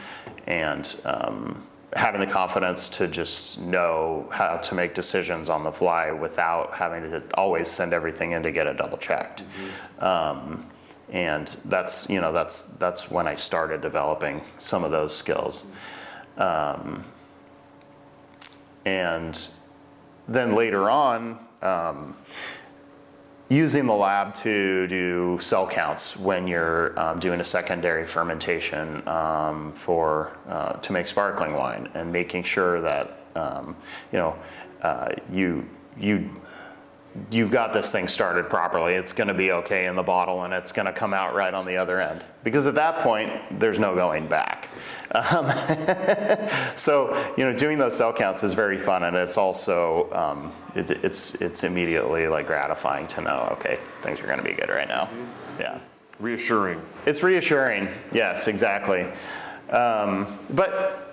[0.46, 6.12] and um, having the confidence to just know how to make decisions on the fly
[6.12, 9.42] without having to always send everything in to get it double checked.
[9.42, 10.04] Mm-hmm.
[11.10, 15.70] And that's you know that's that's when I started developing some of those skills.
[16.36, 17.04] Um,
[18.84, 19.46] and
[20.28, 22.16] then later on, um,
[23.50, 29.72] using the lab to do cell counts when you're um, doing a secondary fermentation um,
[29.72, 33.76] for uh, to make sparkling wine and making sure that um,
[34.12, 34.36] you know
[34.82, 35.68] uh, you
[35.98, 36.30] you
[37.30, 40.54] you've got this thing started properly it's going to be okay in the bottle and
[40.54, 43.78] it's going to come out right on the other end because at that point there's
[43.78, 44.68] no going back
[45.12, 45.46] um,
[46.76, 50.90] so you know, doing those cell counts is very fun, and it's also um, it,
[51.04, 54.88] it's it's immediately like gratifying to know okay things are going to be good right
[54.88, 55.08] now.
[55.58, 55.78] Yeah.
[56.20, 56.80] Reassuring.
[57.06, 57.88] It's reassuring.
[58.12, 59.06] Yes, exactly.
[59.70, 61.06] Um, but.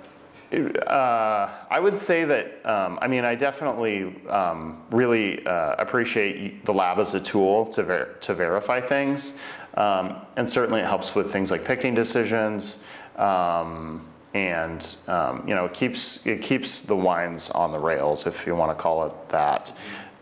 [0.51, 6.73] Uh, I would say that, um, I mean, I definitely um, really uh, appreciate the
[6.73, 9.39] lab as a tool to, ver- to verify things.
[9.77, 12.83] Um, and certainly it helps with things like picking decisions,
[13.15, 18.47] um, and um, you know it keeps it keeps the wines on the rails, if
[18.47, 19.71] you want to call it that.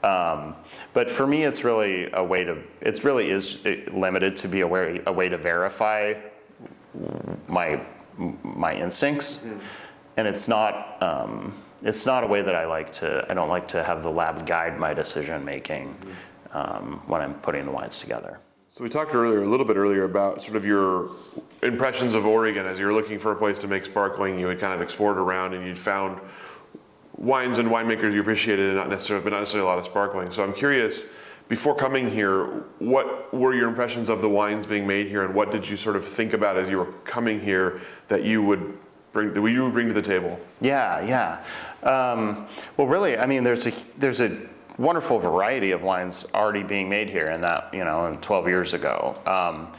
[0.04, 0.56] Um,
[0.94, 2.62] but for me, it's really a way to.
[2.82, 6.16] It really is limited to be a way, a way to verify
[7.48, 7.82] my
[8.18, 9.60] my instincts, mm-hmm.
[10.18, 11.02] And it's not.
[11.02, 13.26] Um, it's not a way that I like to.
[13.30, 15.96] I don't like to have the lab guide my decision making
[16.52, 18.40] um, when I'm putting the wines together.
[18.70, 21.12] So we talked earlier, a little bit earlier, about sort of your
[21.62, 24.40] impressions of Oregon as you were looking for a place to make sparkling.
[24.40, 26.20] You had kind of explored around and you'd found
[27.18, 30.32] wines and winemakers you appreciated, and not necessarily, but not necessarily a lot of sparkling.
[30.32, 31.14] So I'm curious,
[31.48, 32.46] before coming here,
[32.80, 35.96] what were your impressions of the wines being made here, and what did you sort
[35.96, 38.78] of think about as you were coming here that you would
[39.16, 40.40] bring, that you bring to the table?
[40.62, 41.42] Yeah, yeah.
[41.90, 42.48] Um,
[42.78, 44.38] well, really, I mean, there's a there's a
[44.78, 49.16] wonderful variety of wines already being made here in that, you know, 12 years ago.
[49.26, 49.70] Um,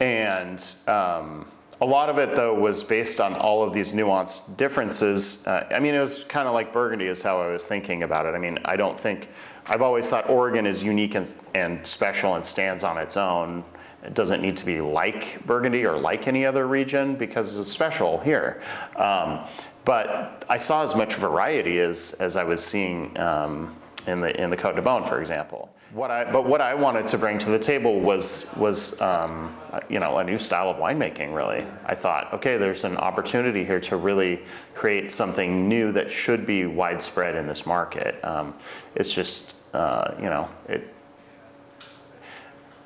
[0.00, 1.46] and um,
[1.80, 5.46] a lot of it, though, was based on all of these nuanced differences.
[5.46, 8.26] Uh, I mean, it was kind of like Burgundy, is how I was thinking about
[8.26, 8.34] it.
[8.34, 9.30] I mean, I don't think,
[9.66, 13.64] I've always thought Oregon is unique and, and special and stands on its own.
[14.04, 18.20] It doesn't need to be like Burgundy or like any other region because it's special
[18.20, 18.62] here.
[18.96, 19.40] Um,
[19.84, 24.50] but I saw as much variety as, as I was seeing um, in the in
[24.50, 25.70] the Cote de Beaune, for example.
[25.92, 29.56] What I but what I wanted to bring to the table was was um,
[29.88, 31.34] you know a new style of winemaking.
[31.34, 34.42] Really, I thought, okay, there's an opportunity here to really
[34.74, 38.22] create something new that should be widespread in this market.
[38.24, 38.54] Um,
[38.94, 40.88] it's just uh, you know, it,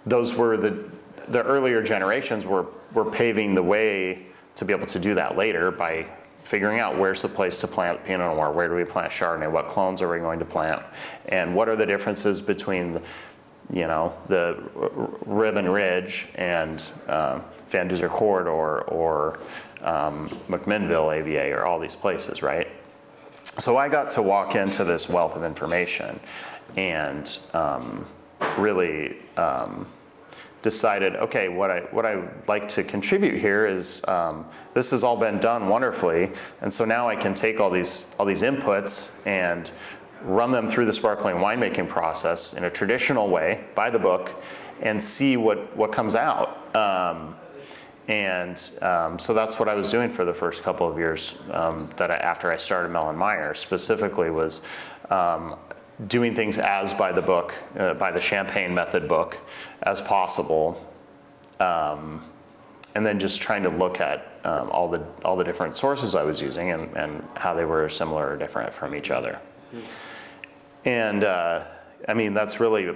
[0.06, 0.90] those were the,
[1.30, 5.70] the earlier generations were, were paving the way to be able to do that later
[5.70, 6.06] by
[6.42, 9.68] figuring out where's the place to plant Pinot Noir, where do we plant Chardonnay, what
[9.68, 10.82] clones are we going to plant,
[11.26, 13.02] and what are the differences between,
[13.70, 14.62] you know, the
[15.26, 19.38] Ribbon Ridge and um, Van Duzer Corridor or
[19.82, 22.68] um, McMinnville AVA or all these places, right?
[23.58, 26.18] So I got to walk into this wealth of information
[26.76, 28.06] and um,
[28.56, 29.86] really um,
[30.62, 35.16] decided, okay, what I what I like to contribute here is um, this has all
[35.16, 39.70] been done wonderfully, and so now I can take all these all these inputs and
[40.22, 44.34] run them through the sparkling winemaking process in a traditional way by the book,
[44.80, 46.74] and see what what comes out.
[46.74, 47.36] Um,
[48.08, 51.90] and um, so that's what I was doing for the first couple of years um,
[51.96, 54.64] that I, after I started Mellen Meyer specifically was
[55.10, 55.56] um,
[56.06, 59.38] doing things as by the book, uh, by the Champagne method book,
[59.82, 60.86] as possible,
[61.60, 62.22] um,
[62.94, 66.22] and then just trying to look at um, all the all the different sources I
[66.22, 69.40] was using and, and how they were similar or different from each other.
[70.84, 71.64] And uh,
[72.06, 72.94] I mean that's really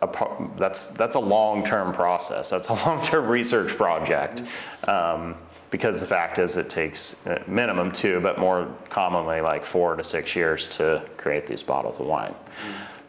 [0.00, 0.08] a,
[0.56, 2.50] that's that's a long-term process.
[2.50, 4.42] That's a long-term research project.
[4.86, 5.36] Um,
[5.74, 10.04] because the fact is it takes uh, minimum two, but more commonly like four to
[10.04, 12.32] six years to create these bottles of wine.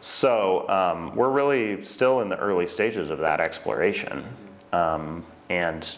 [0.00, 4.24] So um, we're really still in the early stages of that exploration.
[4.72, 5.88] Um, and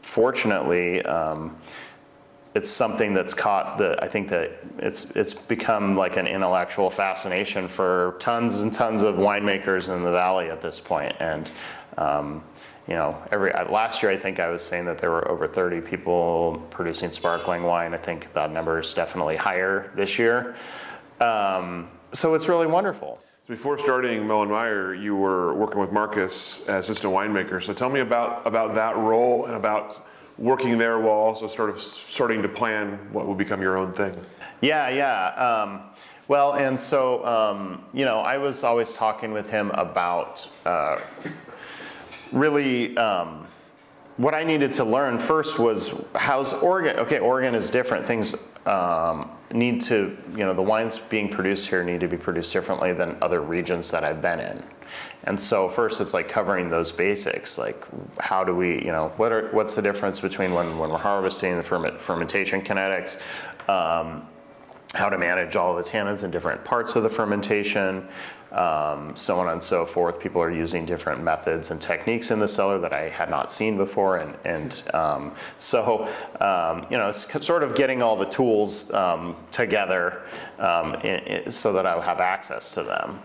[0.00, 1.56] fortunately, um,
[2.54, 7.66] it's something that's caught the, I think that it's, it's become like an intellectual fascination
[7.66, 11.16] for tons and tons of winemakers in the valley at this point.
[11.18, 11.50] And
[11.98, 12.44] um,
[12.90, 15.46] you know, every uh, last year I think I was saying that there were over
[15.46, 17.94] 30 people producing sparkling wine.
[17.94, 20.56] I think that number is definitely higher this year.
[21.20, 23.20] Um, so it's really wonderful.
[23.46, 27.62] Before starting Mellen Meyer, you were working with Marcus as assistant winemaker.
[27.62, 30.00] So tell me about about that role and about
[30.36, 34.12] working there while also sort of starting to plan what will become your own thing.
[34.62, 35.28] Yeah, yeah.
[35.34, 35.82] Um,
[36.26, 40.98] well, and so um, you know, I was always talking with him about uh,
[42.32, 43.46] really um,
[44.16, 46.98] what I needed to learn first was how's Oregon.
[46.98, 48.06] Okay, Oregon is different.
[48.06, 52.52] Things um, need to, you know, the wines being produced here need to be produced
[52.52, 54.62] differently than other regions that I've been in.
[55.24, 57.82] And so first it's like covering those basics, like
[58.18, 61.56] how do we, you know, what are, what's the difference between when, when we're harvesting
[61.56, 63.20] the ferment, fermentation kinetics,
[63.68, 64.26] um,
[64.94, 68.08] how to manage all the tannins in different parts of the fermentation,
[68.52, 70.18] um, so on and so forth.
[70.18, 73.76] People are using different methods and techniques in the cellar that I had not seen
[73.76, 76.08] before, and, and um, so
[76.40, 80.22] um, you know, it's sort of getting all the tools um, together
[80.58, 83.20] um, in, in, so that I'll have access to them.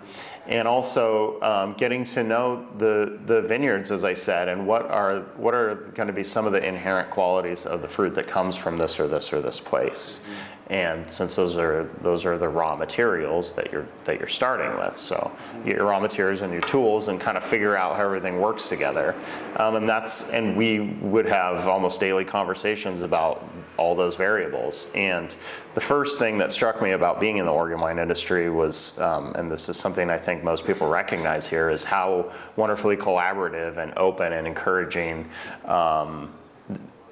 [0.48, 5.22] And also um, getting to know the, the vineyards, as I said, and what are
[5.38, 8.56] what are going to be some of the inherent qualities of the fruit that comes
[8.56, 10.22] from this or this or this place.
[10.22, 10.56] Mm-hmm.
[10.68, 14.98] And since those are those are the raw materials that you're that you're starting with
[14.98, 15.32] so
[15.64, 18.68] get your raw materials and your tools and kind of figure out how everything works
[18.68, 19.16] together.
[19.58, 23.48] Um, and that's and we would have almost daily conversations about
[23.78, 25.36] all those variables and
[25.74, 29.34] the first thing that struck me about being in the Oregon wine industry was um,
[29.36, 33.94] and this is something I think most people recognize here is how wonderfully collaborative and
[33.98, 35.30] open and encouraging
[35.66, 36.34] um,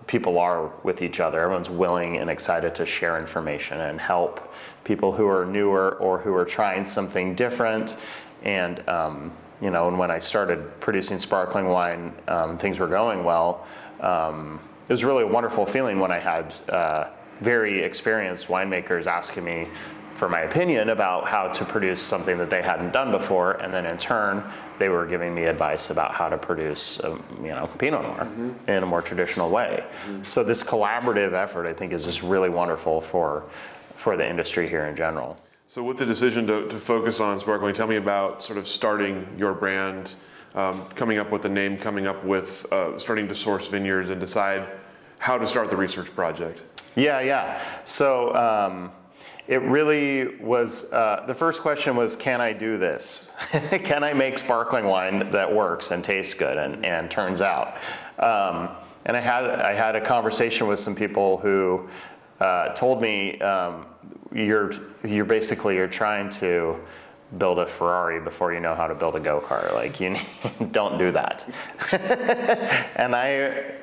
[0.08, 1.40] people are with each other.
[1.42, 6.34] Everyone's willing and excited to share information and help people who are newer or who
[6.36, 7.98] are trying something different.
[8.44, 13.24] And um, you know, and when I started producing sparkling wine, um, things were going
[13.24, 13.66] well.
[14.02, 17.08] Um, it was really a wonderful feeling when I had uh,
[17.42, 19.68] very experienced winemakers asking me
[20.16, 23.86] for my opinion about how to produce something that they hadn't done before, and then
[23.86, 24.44] in turn,
[24.80, 28.70] they were giving me advice about how to produce, um, you know, Pinot Noir mm-hmm.
[28.70, 29.84] in a more traditional way.
[30.06, 30.24] Mm-hmm.
[30.24, 33.44] So this collaborative effort, I think, is just really wonderful for
[33.98, 35.38] for the industry here in general.
[35.68, 39.26] So with the decision to, to focus on sparkling, tell me about sort of starting
[39.38, 40.16] your brand,
[40.56, 44.20] um, coming up with a name, coming up with uh, starting to source vineyards, and
[44.20, 44.68] decide
[45.20, 46.62] how to start the research project.
[46.96, 47.62] Yeah, yeah.
[47.86, 48.36] So.
[48.36, 48.92] Um,
[49.48, 53.32] it really was uh, the first question was can i do this
[53.84, 57.76] can i make sparkling wine that works and tastes good and, and turns out
[58.20, 58.70] um,
[59.06, 61.90] and i had i had a conversation with some people who
[62.40, 63.86] uh, told me um,
[64.34, 64.74] you're
[65.04, 66.80] you're basically you're trying to
[67.38, 69.74] build a Ferrari before you know how to build a go kart.
[69.74, 70.18] Like you
[70.72, 71.48] don't do that.
[72.96, 73.74] and I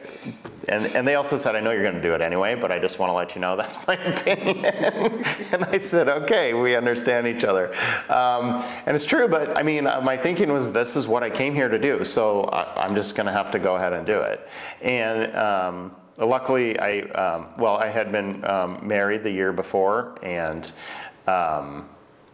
[0.68, 2.78] and, and they also said, I know you're going to do it anyway, but I
[2.78, 4.64] just want to let you know that's my opinion.
[5.53, 7.74] and I said, okay, we understand each other.
[8.09, 11.30] Um, and it's true, but I mean, uh, my thinking was this is what I
[11.30, 14.07] came here to do, so I, am just going to have to go ahead and
[14.07, 14.46] do it.
[14.80, 20.70] And um, luckily, I um, well, I had been um, married the year before, and
[21.26, 21.88] um,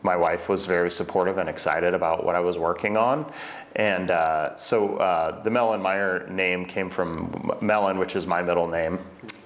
[0.06, 3.30] my wife was very supportive and excited about what I was working on.
[3.74, 8.68] And uh, so uh, the Mellen Meyer name came from Mellen, which is my middle
[8.68, 9.00] name,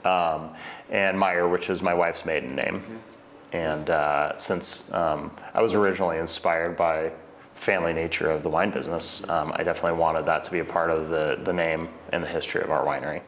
[0.04, 0.54] um,
[0.90, 2.82] and Meyer, which is my wife's maiden name.
[3.52, 7.12] And uh, since um, I was originally inspired by
[7.54, 10.90] family nature of the wine business, um, I definitely wanted that to be a part
[10.90, 13.22] of the, the name and the history of our winery.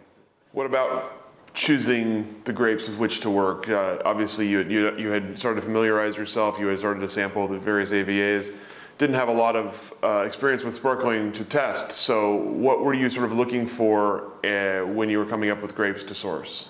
[0.52, 1.21] What about
[1.54, 3.68] choosing the grapes with which to work?
[3.68, 7.48] Uh, obviously, you, you, you had started to familiarize yourself, you had started to sample
[7.48, 8.52] the various AVAs
[8.98, 11.90] didn't have a lot of uh, experience with sparkling to test.
[11.90, 15.74] So, what were you sort of looking for uh, when you were coming up with
[15.74, 16.68] grapes to source?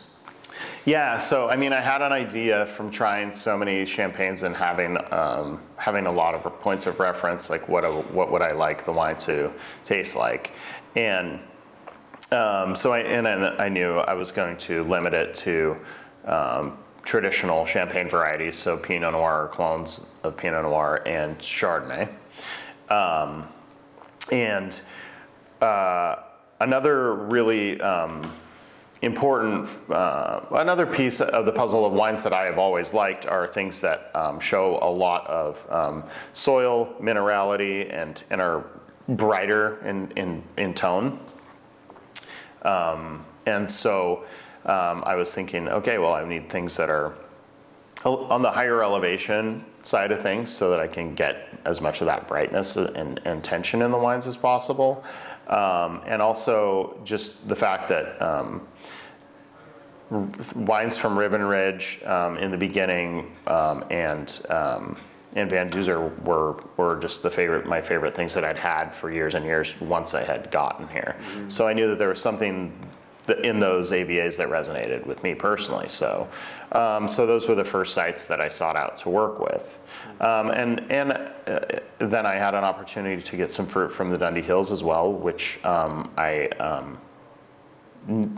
[0.84, 4.96] Yeah, so I mean, I had an idea from trying so many champagnes and having
[5.12, 8.84] um, having a lot of points of reference, like what a, what would I like
[8.84, 9.52] the wine to
[9.84, 10.52] taste like,
[10.96, 11.38] and
[12.32, 15.76] um, so I and I knew I was going to limit it to
[16.24, 22.08] um, traditional champagne varieties, so Pinot Noir, clones of Pinot Noir, and Chardonnay.
[22.88, 23.48] Um,
[24.30, 24.80] and
[25.60, 26.16] uh,
[26.60, 28.32] another really um,
[29.02, 33.48] important, uh, another piece of the puzzle of wines that I have always liked are
[33.48, 38.64] things that um, show a lot of um, soil, minerality, and, and are
[39.08, 41.18] brighter in, in, in tone.
[42.62, 44.24] Um, and so
[44.64, 47.14] um, I was thinking, okay, well, I need things that are
[48.04, 52.06] on the higher elevation side of things so that I can get as much of
[52.06, 55.04] that brightness and, and tension in the wines as possible.
[55.48, 58.66] Um, and also just the fact that um,
[60.54, 64.96] wines from Ribbon Ridge um, in the beginning um, and um,
[65.34, 69.10] and Van Duzer were were just the favorite my favorite things that I'd had for
[69.10, 71.16] years and years once I had gotten here.
[71.18, 71.48] Mm-hmm.
[71.48, 72.72] So I knew that there was something
[73.44, 75.88] in those AVAs that resonated with me personally.
[75.88, 76.28] So,
[76.72, 79.78] um, so those were the first sites that I sought out to work with.
[80.20, 81.60] Um, and and uh,
[81.98, 85.12] then I had an opportunity to get some fruit from the Dundee Hills as well,
[85.12, 86.98] which um, I um,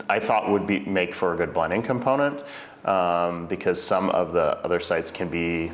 [0.09, 2.43] I thought would be make for a good blending component
[2.85, 5.73] um, because some of the other sites can be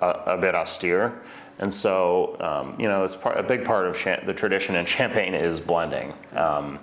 [0.00, 1.20] a, a bit austere.
[1.58, 5.34] And so, um, you know, it's part, a big part of the tradition in Champagne
[5.34, 6.14] is blending.
[6.32, 6.80] Um,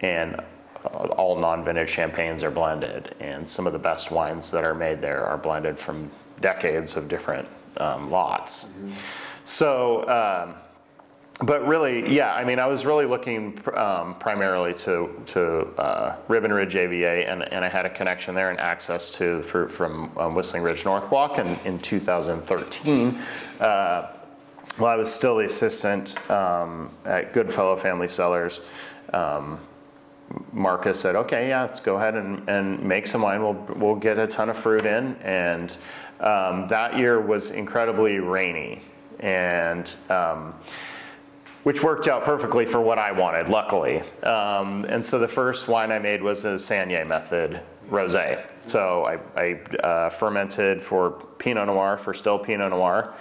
[0.00, 0.42] and
[0.84, 5.24] all non-vintage champagnes are blended, and some of the best wines that are made there
[5.24, 8.64] are blended from decades of different um, lots.
[8.64, 8.92] Mm-hmm.
[9.44, 10.54] So, um,
[11.40, 16.52] but really, yeah, I mean, I was really looking um, primarily to to uh, Ribbon
[16.52, 20.34] Ridge AVA, and, and I had a connection there and access to fruit from um,
[20.34, 21.38] Whistling Ridge North Block.
[21.38, 23.18] And in 2013,
[23.60, 24.16] uh,
[24.76, 28.60] while I was still the assistant um, at Goodfellow Family Cellars.
[29.12, 29.58] Um,
[30.52, 33.42] Marcus said, okay, yeah, let's go ahead and, and make some wine.
[33.42, 35.16] We'll, we'll get a ton of fruit in.
[35.16, 35.76] And
[36.20, 38.82] um, that year was incredibly rainy,
[39.20, 40.54] and um,
[41.62, 44.00] which worked out perfectly for what I wanted, luckily.
[44.22, 48.44] Um, and so the first wine I made was a Saignée method rosé.
[48.66, 53.14] So I, I uh, fermented for Pinot Noir, for still Pinot Noir.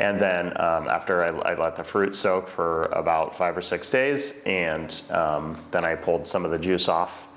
[0.00, 3.88] And then um, after I, I, let the fruit soak for about five or six
[3.90, 7.28] days, and um, then I pulled some of the juice off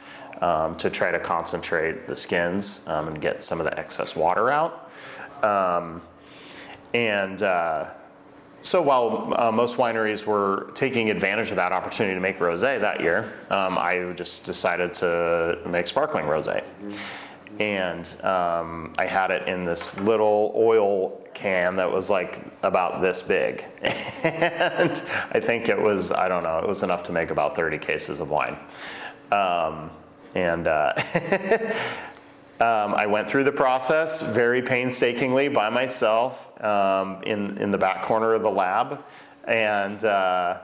[0.41, 4.49] um, to try to concentrate the skins um, and get some of the excess water
[4.49, 4.91] out.
[5.43, 6.01] Um,
[6.95, 7.89] and uh,
[8.67, 12.99] so while uh, most wineries were taking advantage of that opportunity to make rosé that
[12.99, 16.63] year, um, I just decided to make sparkling rosé.
[17.59, 18.05] And
[18.99, 23.63] I had it in this little oil can that was like about this big.
[23.81, 25.01] and
[25.31, 28.19] I think it was, I don't know, it was enough to make about 30 cases
[28.19, 28.57] of wine.
[29.31, 29.91] Um,
[30.35, 30.93] and uh,
[32.59, 38.03] um, I went through the process very painstakingly by myself um, in, in the back
[38.03, 39.03] corner of the lab.
[39.43, 40.57] And uh,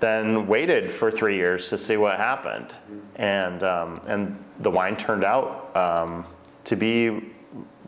[0.00, 2.74] then waited for three years to see what happened.
[3.16, 6.24] And, um, and the wine turned out um,
[6.64, 7.32] to be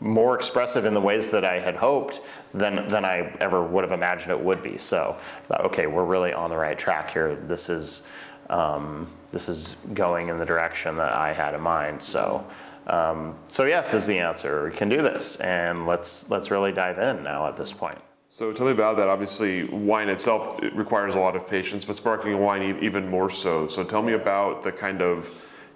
[0.01, 2.21] more expressive in the ways that I had hoped
[2.55, 4.79] than, than I ever would have imagined it would be.
[4.79, 5.17] So,
[5.51, 7.37] okay, we're really on the right track here.
[7.37, 8.09] This is,
[8.49, 12.03] um, this is going in the direction that I had in mind.
[12.03, 12.47] So,
[12.87, 14.65] um, so yes is the answer.
[14.65, 17.99] We can do this, and let's let's really dive in now at this point.
[18.29, 19.09] So tell me about that.
[19.09, 23.67] Obviously, wine itself it requires a lot of patience, but sparkling wine even more so.
[23.67, 25.31] So tell me about the kind of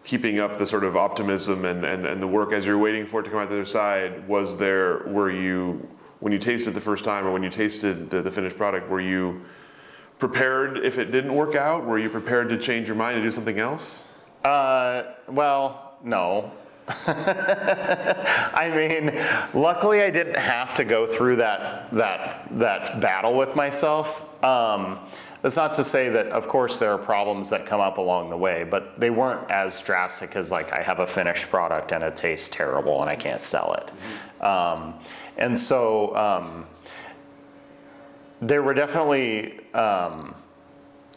[0.05, 3.21] keeping up the sort of optimism and, and, and the work as you're waiting for
[3.21, 4.29] it to come out the other side.
[4.29, 5.89] Was there, were you,
[6.21, 9.01] when you tasted the first time or when you tasted the, the finished product, were
[9.01, 9.43] you
[10.19, 11.87] prepared if it didn't work out?
[11.87, 14.17] Were you prepared to change your mind and do something else?
[14.45, 16.53] Uh, well, no.
[17.07, 19.23] I mean,
[19.55, 24.23] luckily I didn't have to go through that that that battle with myself.
[24.45, 24.99] Um,
[25.41, 28.37] that's not to say that, of course, there are problems that come up along the
[28.37, 32.17] way, but they weren't as drastic as like I have a finished product and it
[32.17, 34.43] tastes terrible and I can't sell it.
[34.43, 34.95] Um,
[35.37, 36.67] and so um,
[38.41, 39.61] there were definitely.
[39.73, 40.35] Um,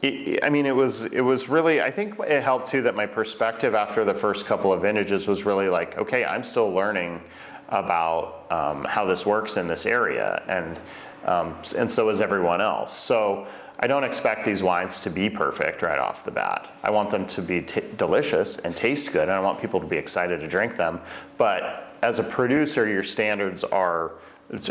[0.03, 1.81] I mean, it was it was really.
[1.81, 5.43] I think it helped too that my perspective after the first couple of vintages was
[5.43, 7.21] really like, okay, I'm still learning
[7.69, 10.79] about um, how this works in this area, and
[11.25, 12.95] um, and so is everyone else.
[12.95, 13.47] So
[13.79, 16.71] I don't expect these wines to be perfect right off the bat.
[16.83, 19.87] I want them to be t- delicious and taste good, and I want people to
[19.87, 21.01] be excited to drink them.
[21.39, 24.11] But as a producer, your standards are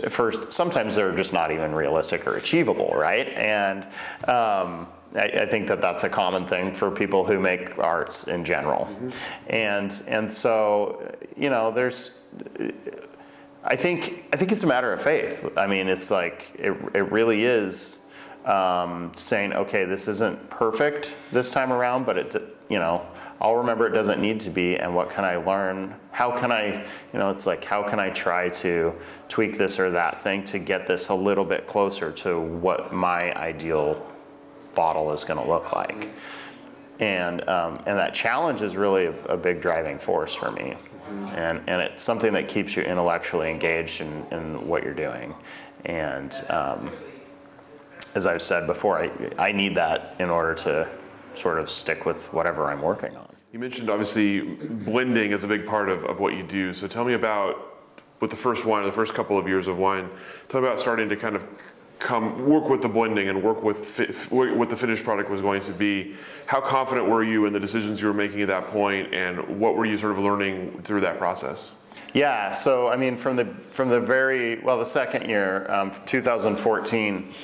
[0.08, 0.52] first.
[0.52, 3.28] Sometimes they're just not even realistic or achievable, right?
[3.28, 3.84] And
[4.28, 8.44] um, I, I, think that that's a common thing for people who make arts in
[8.44, 8.86] general.
[8.86, 9.08] Mm-hmm.
[9.48, 12.20] And and so you know, there's.
[13.64, 15.48] I think I think it's a matter of faith.
[15.56, 18.02] I mean, it's like it it really is.
[18.44, 23.04] Um, saying, okay, this isn't perfect this time around, but it, you know,
[23.40, 25.94] I'll remember it doesn't need to be, and what can I learn?
[26.10, 28.94] How can I, you know, it's like, how can I try to
[29.28, 33.34] tweak this or that thing to get this a little bit closer to what my
[33.34, 34.06] ideal
[34.76, 36.10] bottle is going to look like.
[37.00, 40.76] And, um, and that challenge is really a, a, big driving force for me.
[41.34, 45.34] And, and it's something that keeps you intellectually engaged in, in what you're doing.
[45.84, 46.90] And um,
[48.14, 50.88] as I've said before, I, I need that in order to
[51.34, 53.28] sort of stick with whatever I'm working on.
[53.52, 56.72] You mentioned obviously blending is a big part of, of what you do.
[56.72, 57.74] So tell me about
[58.20, 60.08] with the first wine, the first couple of years of wine,
[60.48, 61.46] tell me about starting to kind of
[61.98, 65.62] come work with the blending and work with fi- what the finished product was going
[65.62, 66.14] to be.
[66.46, 69.76] How confident were you in the decisions you were making at that point, and what
[69.76, 71.72] were you sort of learning through that process?
[72.12, 77.34] Yeah, so I mean, from the from the very well, the second year, um, 2014,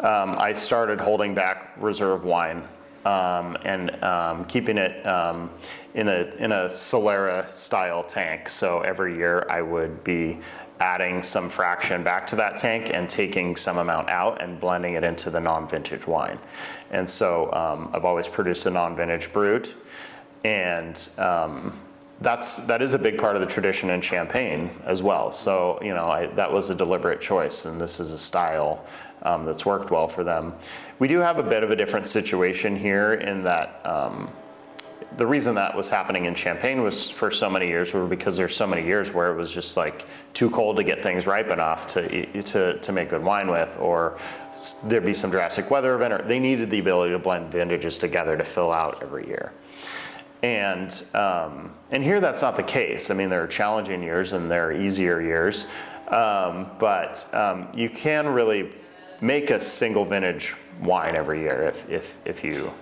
[0.00, 2.62] um, I started holding back reserve wine
[3.04, 5.50] um, and um, keeping it um,
[5.94, 8.48] in a in a Solera style tank.
[8.48, 10.40] So every year I would be
[10.80, 15.04] adding some fraction back to that tank and taking some amount out and blending it
[15.04, 16.38] into the non-vintage wine.
[16.90, 19.72] And so um, I've always produced a non-vintage brut,
[20.44, 21.78] and um,
[22.20, 25.32] that's that is a big part of the tradition in Champagne as well.
[25.32, 28.84] So you know I, that was a deliberate choice, and this is a style
[29.22, 30.54] um, that's worked well for them.
[30.98, 34.30] We do have a bit of a different situation here in that um,
[35.18, 38.54] the reason that was happening in Champagne was for so many years were because there's
[38.54, 41.88] so many years where it was just like too cold to get things ripe enough
[41.88, 44.16] to to to make good wine with, or
[44.84, 48.36] there'd be some drastic weather event, or they needed the ability to blend vintages together
[48.36, 49.52] to fill out every year.
[50.44, 53.10] And um, and here that's not the case.
[53.10, 55.66] I mean, there are challenging years and there are easier years,
[56.06, 58.70] um, but um, you can really
[59.20, 62.72] make a single vintage wine every year if if if you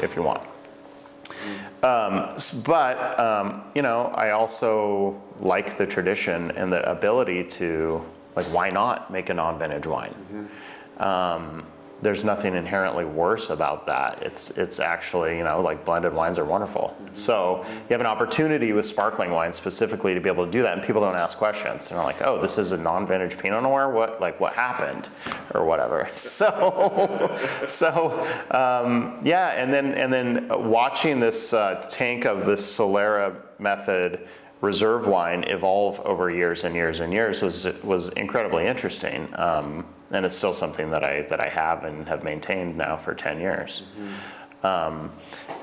[0.00, 0.42] if you want.
[1.82, 8.04] Um, but um, you know, I also like the tradition and the ability to
[8.36, 10.14] like, why not make a non-vintage wine?
[10.14, 11.02] Mm-hmm.
[11.02, 11.66] Um,
[12.02, 14.22] there's nothing inherently worse about that.
[14.22, 16.96] It's it's actually you know like blended wines are wonderful.
[17.00, 17.14] Mm-hmm.
[17.14, 20.74] So you have an opportunity with sparkling wine specifically to be able to do that,
[20.74, 21.88] and people don't ask questions.
[21.88, 23.90] And they're like, oh, this is a non-vintage Pinot Noir.
[23.90, 25.08] What like what happened,
[25.54, 26.10] or whatever.
[26.32, 33.36] So so um, yeah, and then and then watching this uh, tank of this Solera
[33.58, 34.26] method
[34.62, 39.28] reserve wine evolve over years and years and years was was incredibly interesting.
[39.34, 43.12] Um, and it's still something that I that I have and have maintained now for
[43.14, 43.82] ten years.
[43.98, 44.66] Mm-hmm.
[44.66, 45.10] Um,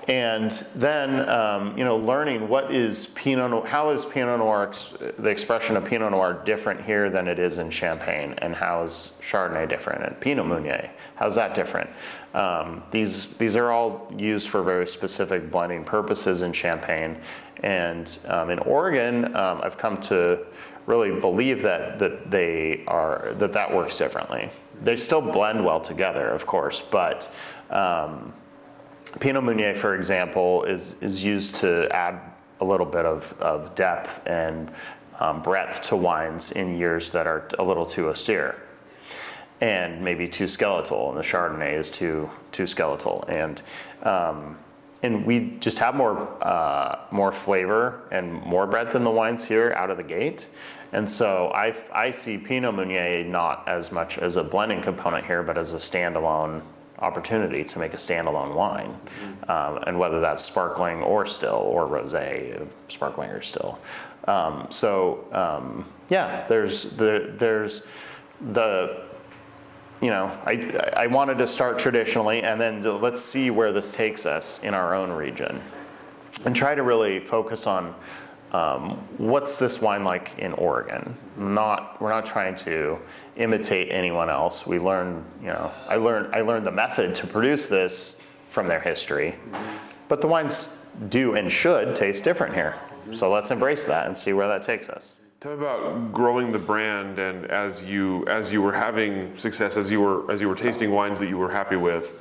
[0.09, 4.71] and then um, you know learning what is Pinot Noir, how is Pinot Noir
[5.19, 9.19] the expression of Pinot Noir different here than it is in Champagne, and how is
[9.21, 11.89] Chardonnay different, and Pinot Meunier how's that different?
[12.33, 17.17] Um, these these are all used for very specific blending purposes in Champagne,
[17.61, 20.45] and um, in Oregon um, I've come to
[20.87, 24.49] really believe that that they are that that works differently.
[24.81, 27.31] They still blend well together, of course, but
[27.69, 28.33] um,
[29.19, 32.19] Pinot Meunier, for example, is is used to add
[32.59, 34.71] a little bit of, of depth and
[35.19, 38.55] um, breadth to wines in years that are a little too austere.
[39.61, 43.61] and maybe too skeletal, and the Chardonnay is too too skeletal, and
[44.03, 44.57] um,
[45.03, 49.73] and we just have more uh, more flavor and more breadth in the wines here
[49.75, 50.47] out of the gate.
[50.91, 55.43] And so I, I see Pinot Meunier not as much as a blending component here,
[55.43, 56.63] but as a standalone
[56.99, 59.51] opportunity to make a standalone wine, mm-hmm.
[59.51, 63.79] um, and whether that's sparkling or still or rosé, sparkling or still.
[64.27, 67.85] Um, so um, yeah, there's the there's
[68.51, 69.03] the
[70.01, 74.25] you know I I wanted to start traditionally, and then let's see where this takes
[74.25, 75.61] us in our own region,
[76.45, 77.95] and try to really focus on
[78.51, 81.15] um, what's this wine like in Oregon?
[81.37, 82.99] Not, we're not trying to
[83.39, 84.67] imitate anyone else.
[84.67, 88.79] We learn, you know, I learned, I learned the method to produce this from their
[88.79, 89.35] history,
[90.07, 92.75] but the wines do and should taste different here.
[93.13, 95.15] So let's embrace that and see where that takes us.
[95.39, 99.89] Tell me about growing the brand, and as you as you were having success, as
[99.89, 102.13] you were as you were tasting wines that you were happy with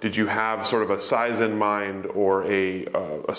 [0.00, 3.34] did you have sort of a size in mind or a, uh,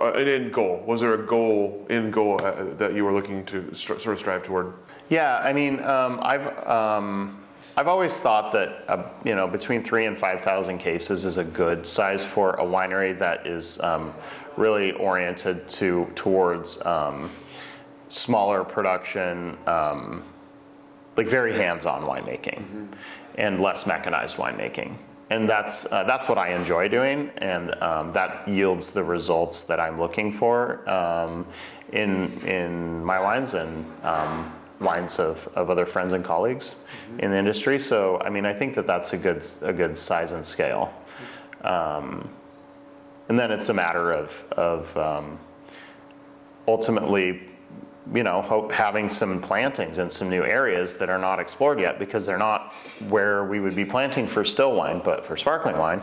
[0.00, 0.82] a an end goal?
[0.86, 4.42] Was there a goal, end goal uh, that you were looking to sort of strive
[4.42, 4.74] toward?
[5.08, 7.42] Yeah, I mean, um, I've um,
[7.76, 11.44] I've always thought that uh, you know between three and five thousand cases is a
[11.44, 14.14] good size for a winery that is um,
[14.56, 17.30] really oriented to towards um,
[18.08, 20.22] smaller production, um,
[21.16, 22.86] like very hands-on winemaking, mm-hmm.
[23.36, 24.96] and less mechanized winemaking
[25.32, 29.80] and that's uh, that's what I enjoy doing, and um, that yields the results that
[29.80, 31.46] I'm looking for um,
[31.92, 33.86] in in my wines and
[34.82, 37.20] wines of, of other friends and colleagues mm-hmm.
[37.20, 37.78] in the industry.
[37.78, 40.92] So I mean, I think that that's a good a good size and scale,
[41.62, 42.28] um,
[43.28, 45.38] and then it's a matter of of um,
[46.66, 47.48] ultimately
[48.12, 52.26] you know, having some plantings in some new areas that are not explored yet because
[52.26, 52.74] they're not
[53.08, 56.02] where we would be planting for still wine, but for sparkling wine,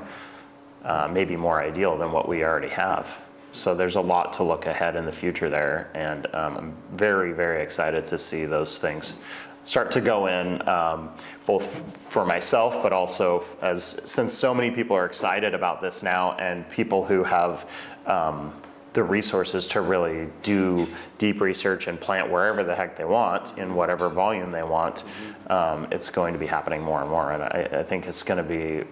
[0.84, 3.20] uh, maybe more ideal than what we already have.
[3.52, 7.34] So there's a lot to look ahead in the future there, and um, I'm very,
[7.34, 9.22] very excited to see those things
[9.64, 11.12] start to go in, um,
[11.46, 16.34] both for myself, but also as since so many people are excited about this now,
[16.34, 17.70] and people who have
[18.06, 18.54] um,
[18.94, 20.88] the resources to really do
[21.20, 25.04] deep research and plant wherever the heck they want in whatever volume they want,
[25.50, 27.32] um, it's going to be happening more and more.
[27.32, 28.84] And I, I think it's going to be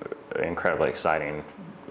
[0.43, 1.43] incredibly exciting.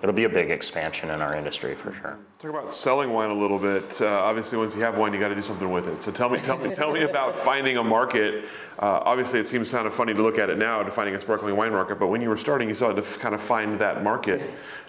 [0.02, 2.18] It'll be a big expansion in our industry for sure.
[2.38, 4.00] Talk about selling wine a little bit.
[4.00, 6.02] Uh, obviously, once you have wine, you got to do something with it.
[6.02, 8.44] So tell me, tell me, tell me about finding a market.
[8.78, 11.56] Uh, obviously, it seems kind of funny to look at it now, defining a sparkling
[11.56, 11.98] wine market.
[11.98, 14.42] But when you were starting, you still had to kind of find that market.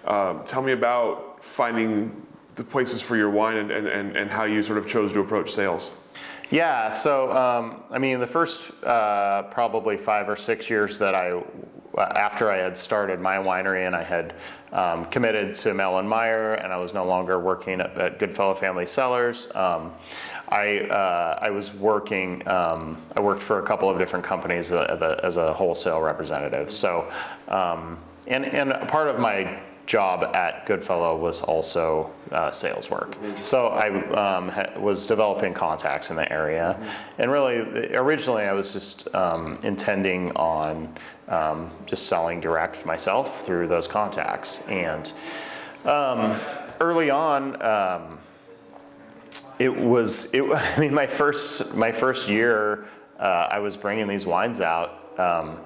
[0.04, 4.62] Uh, tell me about finding the places for your wine and, and, and how you
[4.62, 5.96] sort of chose to approach sales.
[6.50, 11.42] Yeah, so um, I mean, the first uh, probably five or six years that I,
[11.98, 14.34] after I had started my winery and I had
[14.72, 18.86] um, committed to Mellen Meyer and I was no longer working at, at Goodfellow Family
[18.86, 19.92] Cellars, um,
[20.48, 25.00] I, uh, I was working, um, I worked for a couple of different companies as
[25.02, 26.72] a, as a wholesale representative.
[26.72, 27.10] So,
[27.48, 33.16] um, and, and part of my job at Goodfellow was also uh, sales work.
[33.42, 36.78] So I um, ha- was developing contacts in the area,
[37.16, 40.94] and really, originally I was just um, intending on
[41.28, 44.66] um, just selling direct myself through those contacts.
[44.68, 45.12] And
[45.84, 46.38] um,
[46.80, 48.18] early on, um,
[49.58, 50.32] it was.
[50.34, 52.86] It, I mean, my first my first year,
[53.18, 55.58] uh, I was bringing these wines out um,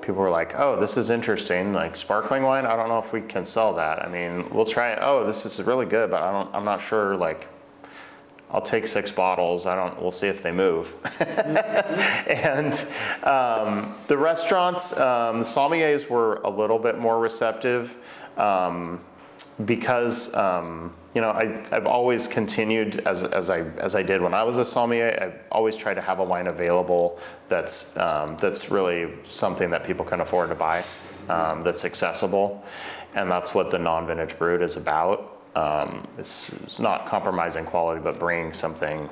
[0.00, 1.72] people were like, "Oh, this is interesting.
[1.72, 2.66] Like sparkling wine.
[2.66, 4.04] I don't know if we can sell that.
[4.04, 4.98] I mean, we'll try it.
[5.00, 6.54] Oh, this is really good, but I don't.
[6.54, 7.16] I'm not sure.
[7.16, 7.48] Like,
[8.50, 9.66] I'll take six bottles.
[9.66, 10.00] I don't.
[10.00, 12.72] We'll see if they move." and
[13.24, 17.96] um, the restaurants, um, the sommeliers were a little bit more receptive
[18.36, 19.00] um,
[19.64, 24.34] because um, you know, I, have always continued as, as, I, as I did when
[24.34, 25.18] I was a sommelier.
[25.18, 27.18] I've always tried to have a wine available
[27.48, 30.84] that's, um, that's really something that people can afford to buy,
[31.30, 32.62] um, that's accessible.
[33.14, 35.35] And that's what the non vintage brut is about.
[35.56, 39.08] Um, it's, it's, not compromising quality, but bringing something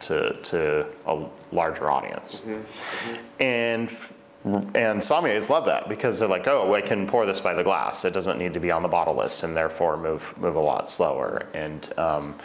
[0.00, 2.40] to, to a larger audience.
[2.40, 2.52] Mm-hmm.
[2.52, 3.42] Mm-hmm.
[3.42, 3.96] And
[4.44, 8.04] and sommeliers love that because they're like, oh, I can pour this by the glass.
[8.04, 10.88] It doesn't need to be on the bottle list, and therefore move move a lot
[10.88, 11.46] slower.
[11.54, 12.36] And um,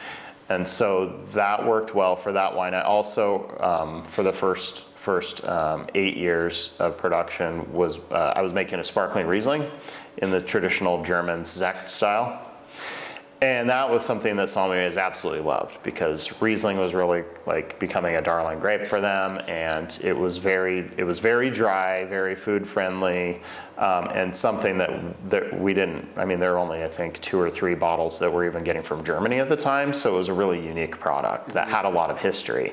[0.50, 2.74] and so that worked well for that wine.
[2.74, 8.42] I also um, for the first first um, eight years of production was uh, I
[8.42, 9.70] was making a sparkling Riesling
[10.18, 12.43] in the traditional German Sekt style.
[13.44, 18.22] And that was something that Sauvignon absolutely loved because Riesling was really like becoming a
[18.22, 23.42] darling grape for them, and it was very it was very dry, very food friendly,
[23.78, 26.08] um, and something that that we didn't.
[26.16, 28.82] I mean, there were only I think two or three bottles that we're even getting
[28.82, 31.90] from Germany at the time, so it was a really unique product that had a
[31.90, 32.72] lot of history,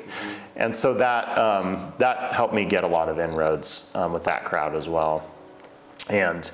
[0.55, 4.45] and so that um, that helped me get a lot of inroads um, with that
[4.45, 5.29] crowd as well,
[6.09, 6.49] and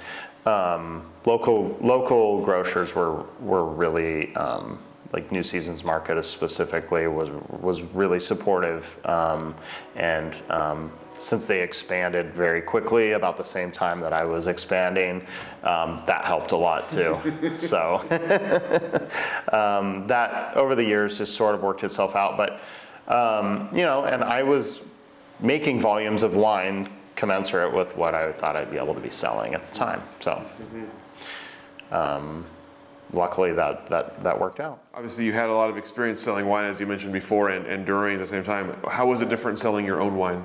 [0.47, 4.79] um, local local grocers were were really um,
[5.13, 7.29] like New Seasons Market specifically was
[7.61, 9.55] was really supportive, um,
[9.95, 15.27] and um, since they expanded very quickly about the same time that I was expanding,
[15.63, 17.19] um, that helped a lot too.
[17.57, 18.01] so
[19.53, 22.61] um, that over the years just sort of worked itself out, but
[23.09, 24.89] um, you know, and I was
[25.41, 29.55] making volumes of wine commensurate with what I thought I'd be able to be selling
[29.55, 30.03] at the time.
[30.21, 30.45] So,
[31.91, 32.45] um,
[33.13, 34.83] luckily that, that, that worked out.
[34.95, 37.87] Obviously, you had a lot of experience selling wine, as you mentioned before, and, and
[37.87, 38.77] during at the same time.
[38.89, 40.45] How was it different selling your own wine?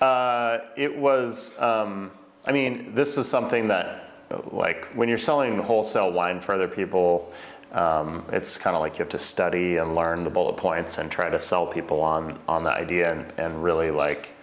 [0.00, 2.10] Uh, it was, um,
[2.44, 4.10] I mean, this is something that,
[4.50, 7.32] like, when you're selling wholesale wine for other people,
[7.72, 11.10] um, it's kind of like you have to study and learn the bullet points and
[11.10, 14.34] try to sell people on on the idea and, and really like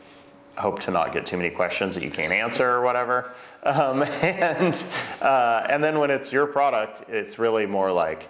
[0.59, 3.31] hope to not get too many questions that you can't answer or whatever.
[3.63, 4.75] Um, and
[5.21, 8.29] uh, and then when it's your product, it's really more like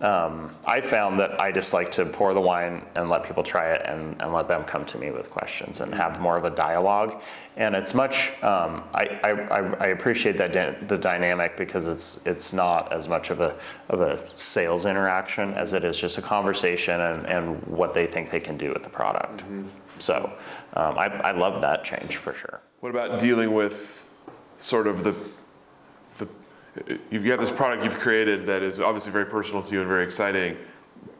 [0.00, 3.72] um, I found that I just like to pour the wine and let people try
[3.72, 6.50] it and, and let them come to me with questions and have more of a
[6.50, 7.20] dialogue.
[7.56, 12.54] And it's much um, I, I, I appreciate that di- the dynamic because it's it's
[12.54, 13.54] not as much of a
[13.90, 18.30] of a sales interaction as it is just a conversation and, and what they think
[18.30, 19.42] they can do with the product.
[20.00, 20.32] So
[20.74, 22.60] um, I, I love that change for sure.
[22.80, 24.12] What about dealing with
[24.56, 25.14] sort of the,
[26.18, 26.28] the
[27.10, 30.04] you have this product you've created that is obviously very personal to you and very
[30.04, 30.56] exciting.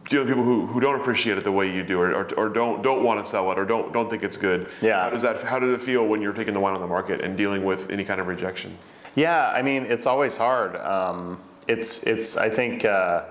[0.09, 2.49] Dealing with people who, who don't appreciate it the way you do, or, or, or
[2.49, 4.69] don't don't want to sell it, or don't don't think it's good.
[4.81, 5.05] Yeah.
[5.05, 5.43] How does that?
[5.43, 7.91] How does it feel when you're taking the wine on the market and dealing with
[7.91, 8.77] any kind of rejection?
[9.15, 10.77] Yeah, I mean, it's always hard.
[10.77, 13.25] Um, it's, it's, I think, uh,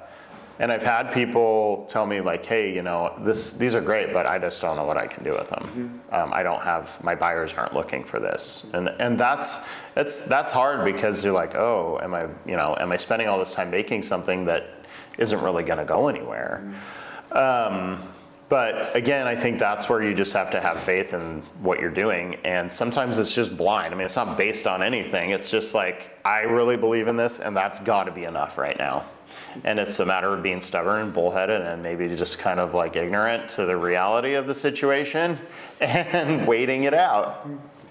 [0.60, 4.26] and I've had people tell me like, hey, you know, this, these are great, but
[4.26, 6.02] I just don't know what I can do with them.
[6.12, 8.70] Um, I don't have, my buyers aren't looking for this.
[8.74, 9.64] And, and that's,
[9.96, 13.40] that's, that's hard because you're like, oh, am I, you know, am I spending all
[13.40, 14.70] this time making something that
[15.18, 16.70] isn't really gonna go anywhere?
[17.32, 18.04] Um,
[18.50, 21.90] but again, I think that's where you just have to have faith in what you're
[21.92, 22.36] doing.
[22.44, 23.94] And sometimes it's just blind.
[23.94, 25.30] I mean, it's not based on anything.
[25.30, 28.78] It's just like, I really believe in this, and that's got to be enough right
[28.78, 29.06] now.
[29.64, 32.96] And it's a matter of being stubborn and bullheaded and maybe just kind of like
[32.96, 35.38] ignorant to the reality of the situation
[35.82, 37.48] and waiting it out.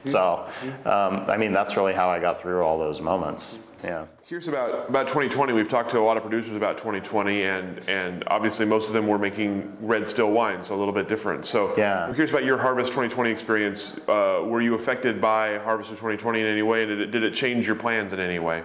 [0.07, 0.47] So,
[0.85, 3.59] um, I mean, that's really how I got through all those moments.
[3.85, 4.07] Yeah.
[4.27, 5.53] Curious about about 2020.
[5.53, 9.07] We've talked to a lot of producers about 2020, and and obviously most of them
[9.07, 11.47] were making red still wine, so a little bit different.
[11.47, 12.05] So Yeah.
[12.07, 14.01] I'm curious about your Harvest 2020 experience.
[14.09, 16.87] Uh, were you affected by Harvest of 2020 in any way?
[16.87, 18.65] Did it, did it change your plans in any way?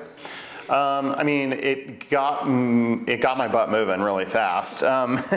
[0.69, 4.83] Um, I mean, it got it got my butt moving really fast.
[4.83, 5.19] Um,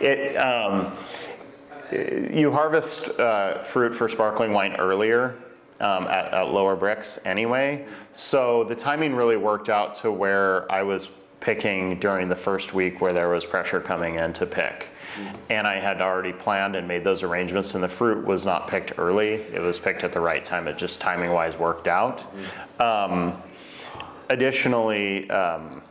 [0.00, 0.92] it um,
[1.90, 5.36] you harvest uh, fruit for sparkling wine earlier
[5.80, 10.82] um, at, at lower Brix anyway, so the timing really worked out to where I
[10.82, 11.08] was
[11.40, 14.88] picking during the first week where there was pressure coming in to pick.
[15.50, 18.98] And I had already planned and made those arrangements, and the fruit was not picked
[18.98, 19.34] early.
[19.34, 20.66] It was picked at the right time.
[20.66, 22.24] It just timing wise worked out.
[22.80, 23.40] Um,
[24.28, 25.82] additionally, um,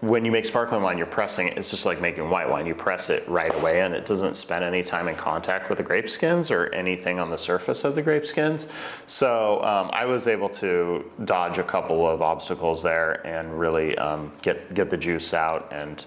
[0.00, 1.58] when you make sparkling wine, you're pressing it.
[1.58, 2.64] It's just like making white wine.
[2.64, 5.84] You press it right away, and it doesn't spend any time in contact with the
[5.84, 8.66] grape skins or anything on the surface of the grape skins.
[9.06, 14.32] So um, I was able to dodge a couple of obstacles there and really um,
[14.40, 15.68] get get the juice out.
[15.70, 16.02] And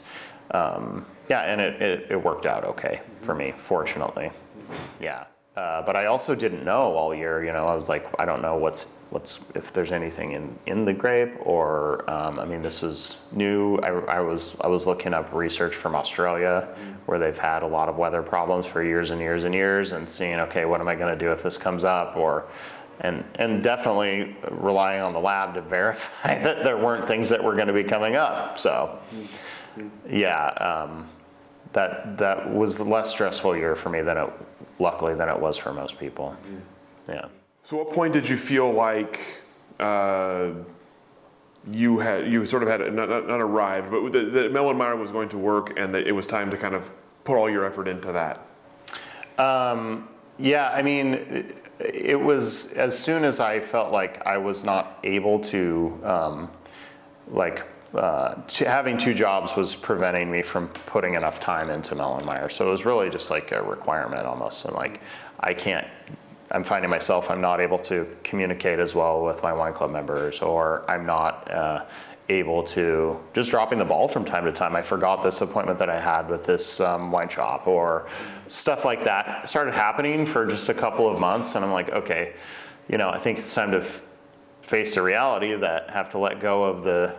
[0.51, 4.31] um, yeah, and it, it, it worked out okay for me, fortunately.
[4.99, 5.25] Yeah.
[5.55, 7.45] Uh, but I also didn't know all year.
[7.45, 10.85] You know, I was like, I don't know what's what's if there's anything in in
[10.85, 13.77] the grape or um, I mean, this is new.
[13.77, 16.67] I, I was I was looking up research from Australia
[17.05, 20.09] where they've had a lot of weather problems for years and years and years, and
[20.09, 22.45] seeing okay, what am I going to do if this comes up or
[23.01, 27.53] and and definitely relying on the lab to verify that there weren't things that were
[27.53, 28.57] going to be coming up.
[28.57, 28.97] So
[30.09, 30.47] yeah.
[30.47, 31.07] Um,
[31.73, 34.29] that that was a less stressful year for me than it
[34.79, 36.35] luckily than it was for most people.
[37.07, 37.25] Yeah.
[37.63, 39.19] So, what point did you feel like
[39.79, 40.51] uh,
[41.71, 44.97] you had you sort of had not, not, not arrived, but that, that Mellen Meyer
[44.97, 46.91] was going to work, and that it was time to kind of
[47.23, 48.45] put all your effort into that?
[49.37, 54.99] Um, yeah, I mean, it, was as soon as I felt like I was not
[55.03, 56.51] able to, um,
[57.29, 62.49] like, uh, having two jobs was preventing me from putting enough time into Mellen Meyer.
[62.49, 64.65] So it was really just like a requirement almost.
[64.65, 65.01] And like,
[65.39, 65.87] I can't,
[66.53, 70.39] I'm finding myself, I'm not able to communicate as well with my wine club members,
[70.39, 71.85] or I'm not uh,
[72.29, 74.75] able to, just dropping the ball from time to time.
[74.75, 78.07] I forgot this appointment that I had with this um, wine shop, or
[78.47, 81.55] stuff like that started happening for just a couple of months.
[81.55, 82.33] And I'm like, okay,
[82.87, 84.03] you know, I think it's time to f-
[84.61, 87.15] face the reality that I have to let go of the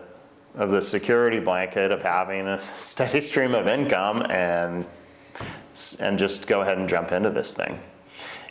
[0.55, 4.87] of the security blanket of having a steady stream of income and
[5.99, 7.80] and just go ahead and jump into this thing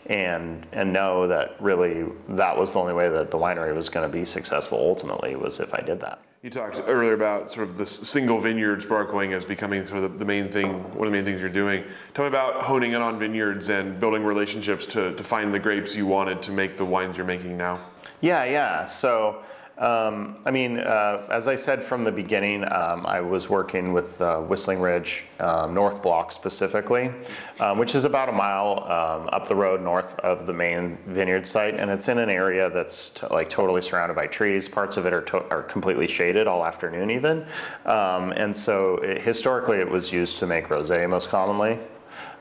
[0.07, 4.09] and and know that really that was the only way that the winery was going
[4.09, 6.19] to be successful ultimately was if I did that.
[6.43, 10.25] You talked earlier about sort of the single vineyard sparkling as becoming sort of the
[10.25, 11.85] main thing, one of the main things you're doing.
[12.13, 15.95] Tell me about honing in on vineyards and building relationships to, to find the grapes
[15.95, 17.79] you wanted to make the wines you're making now.
[18.19, 18.83] Yeah, yeah.
[18.83, 19.41] So
[19.77, 24.21] um, I mean, uh, as I said from the beginning, um, I was working with
[24.21, 27.11] uh, Whistling Ridge um, North Block specifically,
[27.59, 31.47] um, which is about a mile um, up the road north of the main vineyard
[31.47, 34.69] site, and it's in an area that's t- like totally surrounded by trees.
[34.69, 37.45] Parts of it are, to- are completely shaded all afternoon, even,
[37.83, 41.79] and so it, historically it was used to make rosé most commonly.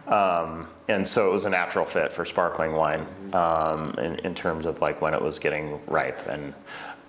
[0.06, 4.66] Um, and so it was a natural fit for sparkling wine um, in, in terms
[4.66, 6.54] of like when it was getting ripe and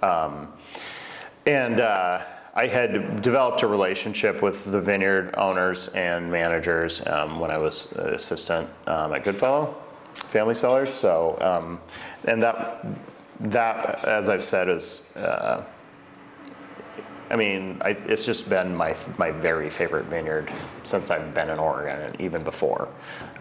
[0.04, 0.47] um,
[1.45, 2.22] and uh,
[2.54, 7.91] I had developed a relationship with the vineyard owners and managers um, when I was
[7.93, 9.76] an assistant um, at Goodfellow
[10.14, 10.93] Family Cellars.
[10.93, 11.80] So, um,
[12.30, 12.86] and that
[13.39, 15.16] that, as I've said, is.
[15.16, 15.64] Uh,
[17.30, 20.51] I mean, I, it's just been my my very favorite vineyard
[20.84, 22.89] since I've been in Oregon, and even before.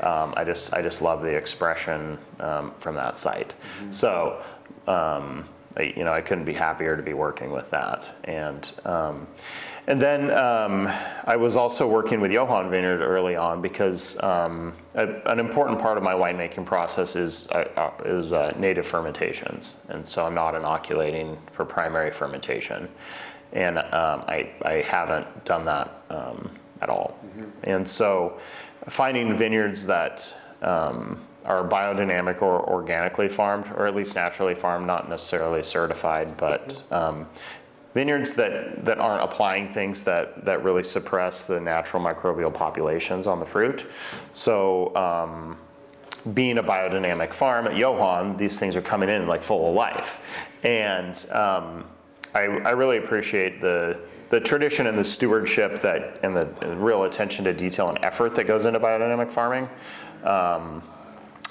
[0.00, 3.52] Um, I just I just love the expression um, from that site.
[3.90, 4.42] So.
[4.86, 5.44] Um,
[5.76, 8.08] I, you know, I couldn't be happier to be working with that.
[8.24, 9.26] And um,
[9.86, 10.86] and then um,
[11.24, 15.98] I was also working with Johan Vineyard early on because um, a, an important part
[15.98, 20.54] of my winemaking process is uh, uh, is uh, native fermentations, and so I'm not
[20.54, 22.88] inoculating for primary fermentation,
[23.52, 26.50] and um, I I haven't done that um,
[26.80, 27.18] at all.
[27.64, 28.38] And so
[28.88, 35.08] finding vineyards that um, are biodynamic or organically farmed, or at least naturally farmed, not
[35.08, 37.26] necessarily certified, but um,
[37.94, 43.40] vineyards that, that aren't applying things that, that really suppress the natural microbial populations on
[43.40, 43.86] the fruit.
[44.32, 45.56] So, um,
[46.34, 50.20] being a biodynamic farm at Johan, these things are coming in like full of life.
[50.62, 51.84] And um,
[52.34, 53.98] I, I really appreciate the,
[54.30, 58.44] the tradition and the stewardship that and the real attention to detail and effort that
[58.44, 59.68] goes into biodynamic farming.
[60.22, 60.82] Um,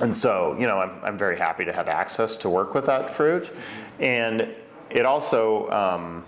[0.01, 3.09] and so, you know, I'm, I'm very happy to have access to work with that
[3.09, 3.49] fruit.
[3.99, 4.47] And
[4.89, 6.25] it also, um,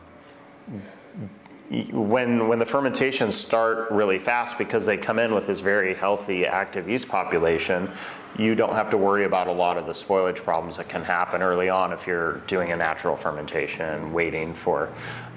[1.92, 6.46] when, when the fermentations start really fast because they come in with this very healthy
[6.46, 7.90] active yeast population,
[8.38, 11.42] you don't have to worry about a lot of the spoilage problems that can happen
[11.42, 14.90] early on if you're doing a natural fermentation waiting for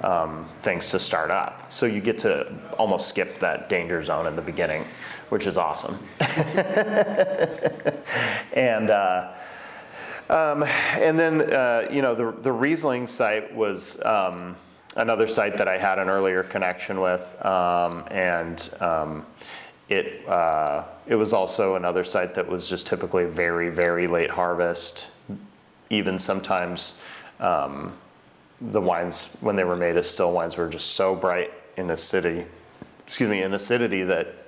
[0.02, 1.72] um, things to start up.
[1.72, 4.84] So you get to almost skip that danger zone in the beginning
[5.28, 5.98] which is awesome.
[8.54, 9.32] and uh,
[10.28, 10.64] um,
[10.94, 14.56] and then uh, you know the the Riesling site was um,
[14.96, 19.26] another site that I had an earlier connection with, um, and um,
[19.88, 25.10] it uh, it was also another site that was just typically very very late harvest,
[25.90, 27.00] even sometimes.
[27.38, 27.92] Um,
[28.58, 32.46] the wines, when they were made as still wines, were just so bright in acidity,
[33.06, 34.45] excuse me, in acidity that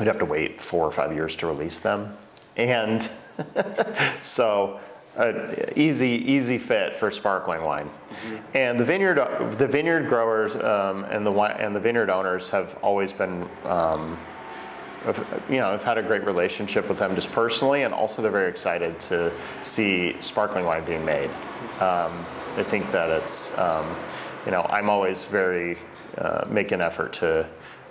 [0.00, 2.16] we'd have to wait four or five years to release them.
[2.56, 3.08] And
[4.22, 4.80] so
[5.16, 7.88] uh, easy, easy fit for sparkling wine.
[7.88, 8.36] Mm-hmm.
[8.54, 9.16] And the vineyard,
[9.58, 14.18] the vineyard growers um, and the wine, and the vineyard owners have always been, um,
[15.48, 18.48] you know, I've had a great relationship with them just personally, and also they're very
[18.48, 19.32] excited to
[19.62, 21.30] see sparkling wine being made.
[21.80, 22.24] Um,
[22.56, 23.96] I think that it's, um,
[24.44, 25.78] you know, I'm always very
[26.16, 27.46] uh, make an effort to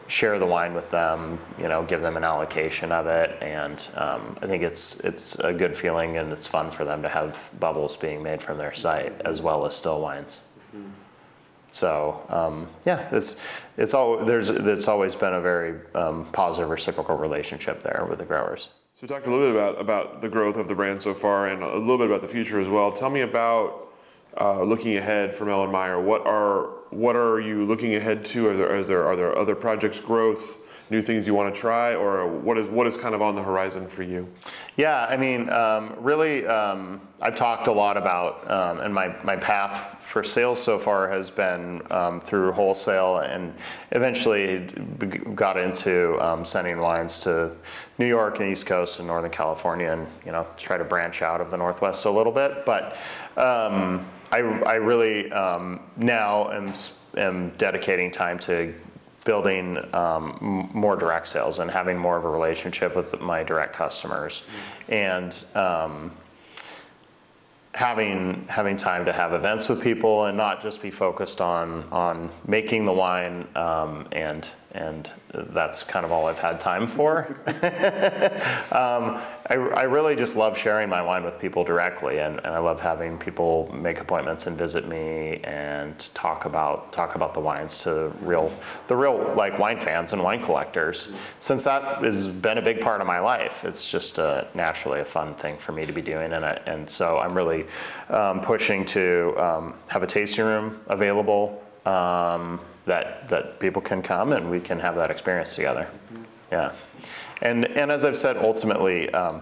[0.09, 4.37] share the wine with them, you know, give them an allocation of it, and um,
[4.41, 7.95] I think it's it's a good feeling and it's fun for them to have bubbles
[7.95, 10.41] being made from their site as well as still wines.
[11.71, 13.39] So um, yeah, it's
[13.77, 18.25] it's all there's it's always been a very um, positive reciprocal relationship there with the
[18.25, 18.69] growers.
[18.93, 21.47] So we talked a little bit about about the growth of the brand so far,
[21.47, 22.91] and a little bit about the future as well.
[22.91, 23.88] Tell me about
[24.39, 25.99] uh, looking ahead from Ellen Meyer.
[25.99, 28.49] What are what are you looking ahead to?
[28.49, 30.59] Are there, are there, are there other projects growth
[30.91, 33.43] new things you want to try, or what is what is kind of on the
[33.43, 34.27] horizon for you?
[34.75, 39.35] Yeah, I mean, um, really, um, I've talked a lot about, um, and my, my
[39.35, 43.53] path for sales so far has been um, through wholesale and
[43.91, 44.59] eventually
[45.35, 47.51] got into um, sending wines to
[47.97, 51.41] New York and East Coast and Northern California and, you know, try to branch out
[51.41, 52.65] of the Northwest a little bit.
[52.65, 52.95] But
[53.35, 56.73] um, I, I really now am,
[57.17, 58.73] am dedicating time to
[59.25, 64.43] building um, more direct sales and having more of a relationship with my direct customers,
[64.87, 66.11] and um,
[67.73, 72.31] having having time to have events with people and not just be focused on on
[72.47, 77.25] making the wine um, and and that's kind of all I've had time for.
[78.71, 82.59] um, I, I, really just love sharing my wine with people directly, and, and, I
[82.59, 87.79] love having people make appointments and visit me and talk about talk about the wines
[87.83, 88.53] to real
[88.87, 91.13] the real like wine fans and wine collectors.
[91.39, 95.05] Since that has been a big part of my life, it's just a, naturally a
[95.05, 97.65] fun thing for me to be doing, and I, and so I'm really
[98.09, 101.63] um, pushing to um, have a tasting room available.
[102.89, 105.85] That, that people can come and we can have that experience together.
[106.51, 106.71] Yeah.
[107.39, 109.41] And, and as I've said, ultimately, um,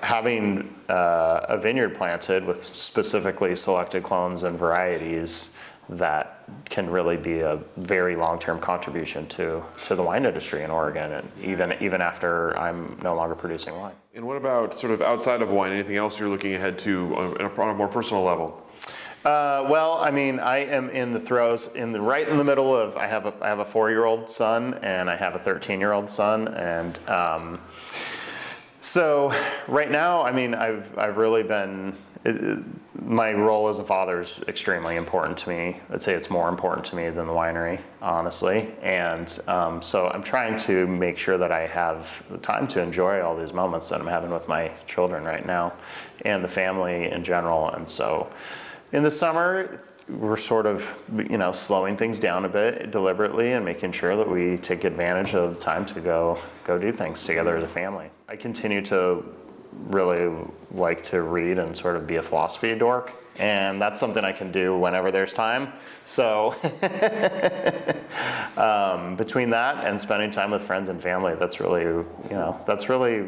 [0.00, 5.56] having uh, a vineyard planted with specifically selected clones and varieties
[5.88, 11.12] that can really be a very long-term contribution to, to the wine industry in Oregon,
[11.12, 13.94] and even even after I'm no longer producing wine.
[14.14, 15.72] And what about sort of outside of wine?
[15.72, 18.48] Anything else you're looking ahead to on a, on a more personal level?
[19.24, 22.74] Uh, well, I mean, I am in the throes, in the right in the middle
[22.74, 22.96] of.
[22.96, 25.80] I have a I have a four year old son and I have a thirteen
[25.80, 27.60] year old son, and um,
[28.80, 29.34] so
[29.66, 31.96] right now, I mean, I've I've really been.
[32.24, 32.64] It,
[33.00, 35.80] my role as a father is extremely important to me.
[35.90, 38.68] I'd say it's more important to me than the winery, honestly.
[38.82, 43.20] And um, so I'm trying to make sure that I have the time to enjoy
[43.20, 45.74] all these moments that I'm having with my children right now,
[46.24, 47.68] and the family in general.
[47.68, 48.30] And so.
[48.90, 53.62] In the summer, we're sort of, you know, slowing things down a bit deliberately and
[53.64, 57.56] making sure that we take advantage of the time to go go do things together
[57.56, 58.10] as a family.
[58.28, 59.24] I continue to
[59.72, 60.34] really
[60.70, 64.50] like to read and sort of be a philosophy dork, and that's something I can
[64.50, 65.74] do whenever there's time.
[66.06, 66.54] So
[68.56, 72.88] um, between that and spending time with friends and family, that's really, you know, that's
[72.88, 73.26] really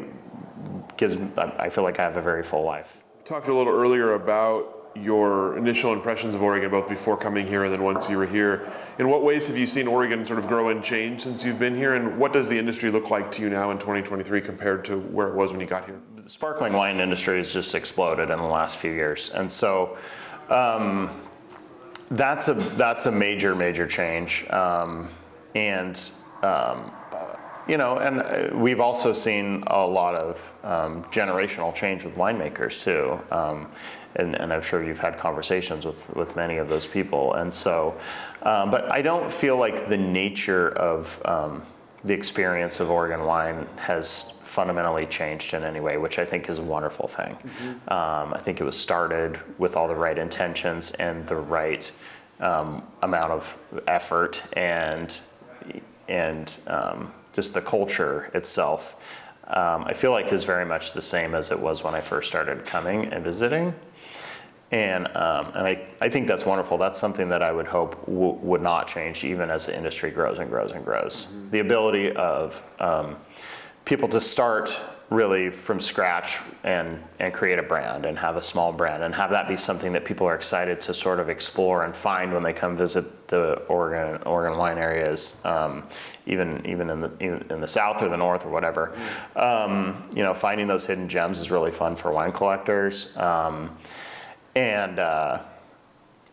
[0.97, 1.17] gives.
[1.37, 2.97] I feel like I have a very full life.
[3.23, 7.73] Talked a little earlier about your initial impressions of Oregon, both before coming here and
[7.73, 8.71] then once you were here.
[8.99, 11.75] In what ways have you seen Oregon sort of grow and change since you've been
[11.75, 14.99] here, and what does the industry look like to you now in 2023 compared to
[14.99, 15.99] where it was when you got here?
[16.17, 19.97] The sparkling wine industry has just exploded in the last few years, and so
[20.49, 21.21] um,
[22.09, 25.09] that's a that's a major major change, um,
[25.55, 25.99] and.
[26.43, 26.91] Um,
[27.67, 32.81] you know, and uh, we've also seen a lot of um, generational change with winemakers
[32.81, 33.19] too.
[33.33, 33.71] Um,
[34.15, 37.33] and, and, I'm sure you've had conversations with, with many of those people.
[37.33, 37.99] And so,
[38.43, 41.63] um, but I don't feel like the nature of um,
[42.03, 46.57] the experience of Oregon wine has fundamentally changed in any way, which I think is
[46.57, 47.37] a wonderful thing.
[47.37, 47.93] Mm-hmm.
[47.93, 51.89] Um, I think it was started with all the right intentions and the right
[52.41, 53.57] um, amount of
[53.87, 55.17] effort and
[56.09, 58.95] and um, just the culture itself.
[59.47, 62.27] Um, I feel like is very much the same as it was when I first
[62.27, 63.75] started coming and visiting.
[64.71, 66.77] And, um, and I, I think that's wonderful.
[66.77, 70.39] That's something that I would hope w- would not change even as the industry grows
[70.39, 71.25] and grows and grows.
[71.25, 71.49] Mm-hmm.
[71.49, 73.17] The ability of um,
[73.83, 78.71] people to start really from scratch and, and create a brand and have a small
[78.71, 81.93] brand and have that be something that people are excited to sort of explore and
[81.93, 85.83] find when they come visit the Oregon, Oregon wine areas, um,
[86.25, 88.95] even, even in, the, in the south or the north or whatever.
[89.35, 89.71] Mm-hmm.
[89.73, 93.17] Um, you know, finding those hidden gems is really fun for wine collectors.
[93.17, 93.77] Um,
[94.55, 95.41] and uh,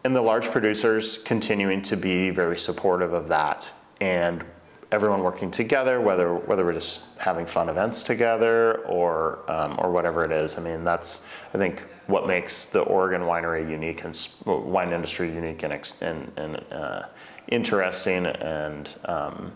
[0.05, 3.71] and the large producers continuing to be very supportive of that.
[4.01, 4.45] And
[4.91, 10.25] everyone working together whether whether we're just having fun events together or um, or whatever
[10.25, 10.59] it is.
[10.59, 14.17] I mean that's i think what makes the oregon winery unique and
[14.47, 17.03] wine industry unique and, and, and uh,
[17.49, 19.53] interesting and um,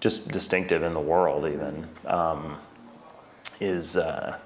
[0.00, 2.58] just distinctive in the world even um,
[3.60, 4.36] is uh,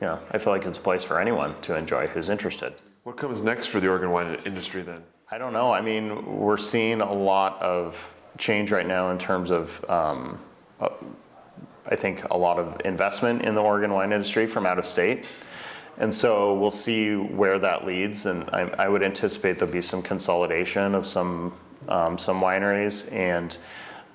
[0.00, 2.74] you know, I feel like it's a place for anyone to enjoy who's interested.
[3.02, 5.02] What comes next for the Oregon wine industry then?
[5.30, 5.72] I don't know.
[5.72, 10.40] I mean, we're seeing a lot of change right now in terms of, um,
[10.80, 10.88] uh,
[11.86, 15.24] I think, a lot of investment in the Oregon wine industry from out of state.
[15.98, 18.26] And so we'll see where that leads.
[18.26, 21.54] And I, I would anticipate there'll be some consolidation of some
[21.88, 23.56] um, some wineries and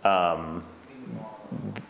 [0.03, 0.63] um,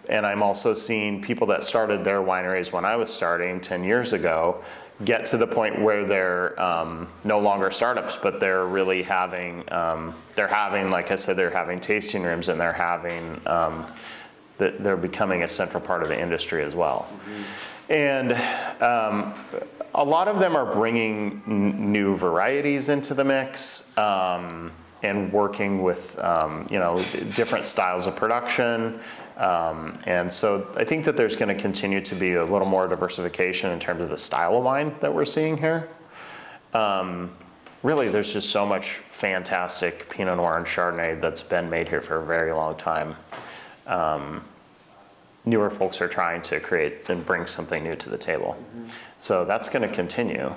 [0.10, 4.14] and I'm also seeing people that started their wineries when I was starting 10 years
[4.14, 4.64] ago
[5.04, 10.16] get to the point where they're um, no longer startups, but they're really having, um,
[10.36, 13.86] they're having, like I said, they're having tasting rooms and they're having, um,
[14.58, 17.10] that they're becoming a central part of the industry as well.
[17.90, 18.32] And
[18.82, 19.34] um,
[19.94, 24.72] a lot of them are bringing n- new varieties into the mix um,
[25.04, 26.98] and working with um, you know
[27.36, 29.00] different styles of production.
[29.38, 32.88] Um, and so I think that there's going to continue to be a little more
[32.88, 35.90] diversification in terms of the style of wine that we're seeing here.
[36.74, 37.32] Um,
[37.84, 42.22] really, there's just so much fantastic Pinot Noir and Chardonnay that's been made here for
[42.22, 43.16] a very long time.
[43.88, 44.44] Um,
[45.46, 48.58] newer folks are trying to create and bring something new to the table.
[49.20, 50.54] So that's going to continue.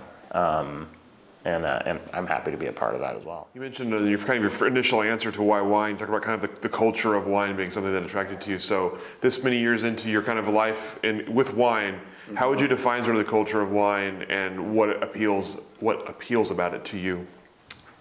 [1.48, 3.48] And, uh, and I'm happy to be a part of that as well.
[3.54, 5.92] You mentioned uh, your kind of your initial answer to why wine.
[5.92, 8.50] You talked about kind of the, the culture of wine being something that attracted to
[8.50, 8.58] you.
[8.58, 12.00] So this many years into your kind of life in with wine,
[12.34, 16.50] how would you define sort of the culture of wine and what appeals what appeals
[16.50, 17.26] about it to you?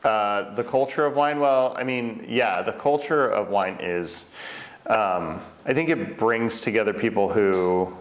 [0.04, 1.40] Uh, the culture of wine.
[1.40, 4.34] Well, I mean, yeah, the culture of wine is.
[4.88, 7.94] Um, I think it brings together people who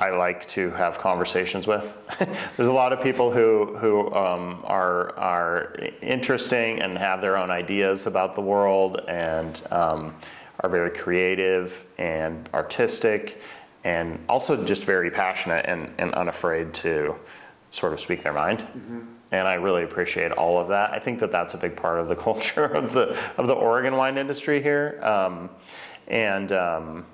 [0.00, 1.96] I like to have conversations with.
[2.56, 7.50] There's a lot of people who who um, are are interesting and have their own
[7.50, 10.14] ideas about the world and um,
[10.60, 13.40] are very creative and artistic
[13.84, 17.14] and also just very passionate and, and unafraid to
[17.70, 18.60] sort of speak their mind.
[18.60, 19.00] Mm-hmm.
[19.30, 20.92] And I really appreciate all of that.
[20.92, 23.96] I think that that's a big part of the culture of the of the Oregon
[23.96, 24.98] wine industry here.
[25.02, 25.50] Um,
[26.08, 27.06] and um,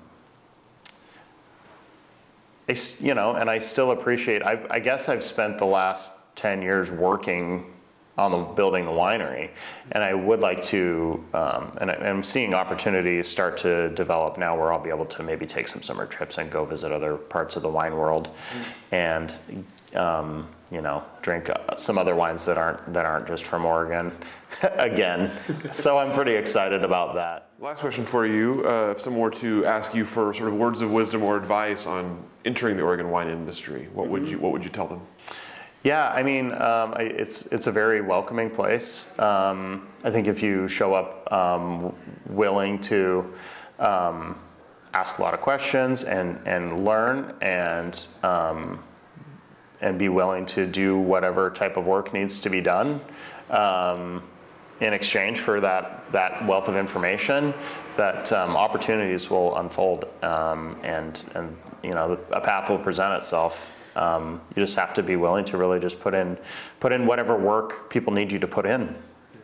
[2.71, 4.43] I, you know, and I still appreciate.
[4.43, 7.71] I, I guess I've spent the last ten years working
[8.17, 9.49] on the building the winery,
[9.91, 11.23] and I would like to.
[11.33, 15.23] Um, and I, am seeing opportunities start to develop now, where I'll be able to
[15.23, 18.29] maybe take some summer trips and go visit other parts of the wine world,
[18.91, 19.33] and
[19.95, 24.11] um, you know, drink uh, some other wines that aren't that aren't just from Oregon
[24.73, 25.31] again.
[25.73, 27.49] so I'm pretty excited about that.
[27.59, 30.81] Last question for you: uh, If someone were to ask you for sort of words
[30.81, 34.63] of wisdom or advice on entering the Oregon wine industry, what would you what would
[34.63, 35.01] you tell them?
[35.83, 39.17] Yeah, I mean, um, it's it's a very welcoming place.
[39.19, 41.93] Um, I think if you show up um,
[42.27, 43.33] willing to
[43.79, 44.37] um,
[44.93, 48.83] ask a lot of questions and and learn and um,
[49.81, 53.01] and be willing to do whatever type of work needs to be done
[53.49, 54.23] um,
[54.79, 57.53] in exchange for that, that wealth of information,
[57.97, 63.77] that um, opportunities will unfold um, and, and you know, a path will present itself.
[63.97, 66.37] Um, you just have to be willing to really just put in,
[66.79, 68.95] put in whatever work people need you to put in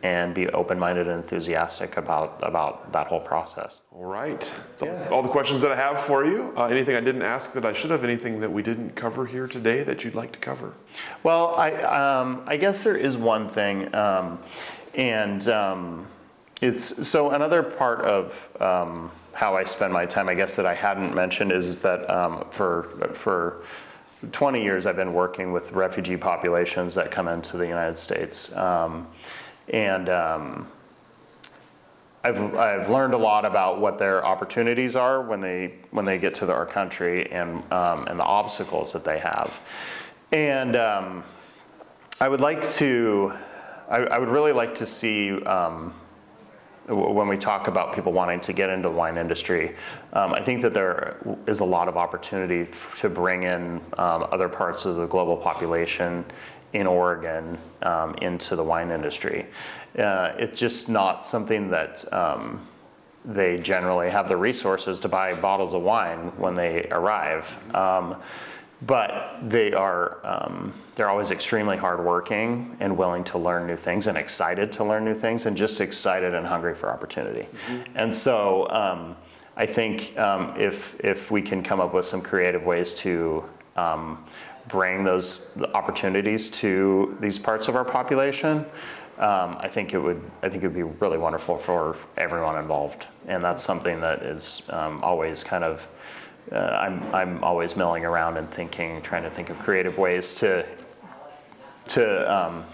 [0.02, 3.82] and be open-minded and enthusiastic about about that whole process.
[3.92, 5.08] All right, yeah.
[5.10, 6.52] all the questions that I have for you.
[6.56, 8.04] Uh, anything I didn't ask that I should have?
[8.04, 10.74] Anything that we didn't cover here today that you'd like to cover?
[11.22, 14.38] Well, I um, I guess there is one thing, um,
[14.94, 16.06] and um,
[16.60, 18.48] it's so another part of.
[19.38, 22.88] How I spend my time, I guess that I hadn't mentioned is that um, for
[23.14, 23.62] for
[24.32, 28.52] 20 years I've been working with refugee populations that come into the United States.
[28.56, 29.06] Um,
[29.68, 30.66] and um,
[32.24, 36.34] I've, I've learned a lot about what their opportunities are when they when they get
[36.34, 39.56] to our country and um, and the obstacles that they have,
[40.32, 41.22] and um,
[42.20, 43.34] I would like to
[43.88, 45.40] I, I, would really like to see
[46.88, 49.76] when we talk about people wanting to get into the wine industry,
[50.14, 52.70] um, I think that there is a lot of opportunity
[53.00, 56.24] to bring in um, other parts of the global population
[56.72, 59.46] in Oregon um, into the wine industry.
[59.98, 62.66] Uh, it's just not something that um,
[63.24, 67.56] they generally have the resources to buy bottles of wine when they arrive.
[68.80, 74.06] Um, but they are um, they're always extremely hardworking and willing to learn new things
[74.06, 77.46] and excited to learn new things and just excited and hungry for opportunity.
[77.68, 77.96] Mm-hmm.
[77.96, 79.16] And so um,
[79.56, 83.44] I think um, if if we can come up with some creative ways to
[84.68, 88.66] bring those opportunities to these parts of our population,
[89.18, 93.06] um, I think it would I think it would be really wonderful for everyone involved,
[93.26, 95.88] and that's something that is um, always kind of
[96.52, 100.64] uh, I'm I'm always milling around and thinking, trying to think of creative ways to
[101.88, 102.64] to um,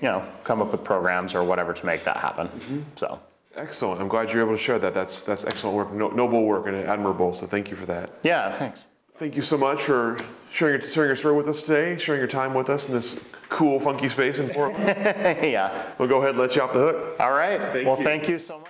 [0.00, 2.48] you know come up with programs or whatever to make that happen.
[2.48, 2.80] Mm-hmm.
[2.96, 3.20] So.
[3.56, 4.00] Excellent.
[4.00, 4.94] I'm glad you're able to share that.
[4.94, 7.34] That's that's excellent work, no, noble work, and admirable.
[7.34, 8.10] So thank you for that.
[8.22, 8.56] Yeah.
[8.56, 8.86] Thanks.
[9.14, 10.18] Thank you so much for
[10.50, 13.22] sharing your, sharing your story with us today, sharing your time with us in this
[13.50, 14.86] cool, funky space in Portland.
[15.44, 15.92] yeah.
[15.98, 17.20] We'll go ahead and let you off the hook.
[17.20, 17.60] All right.
[17.72, 18.04] Thank well, you.
[18.04, 18.69] thank you so much.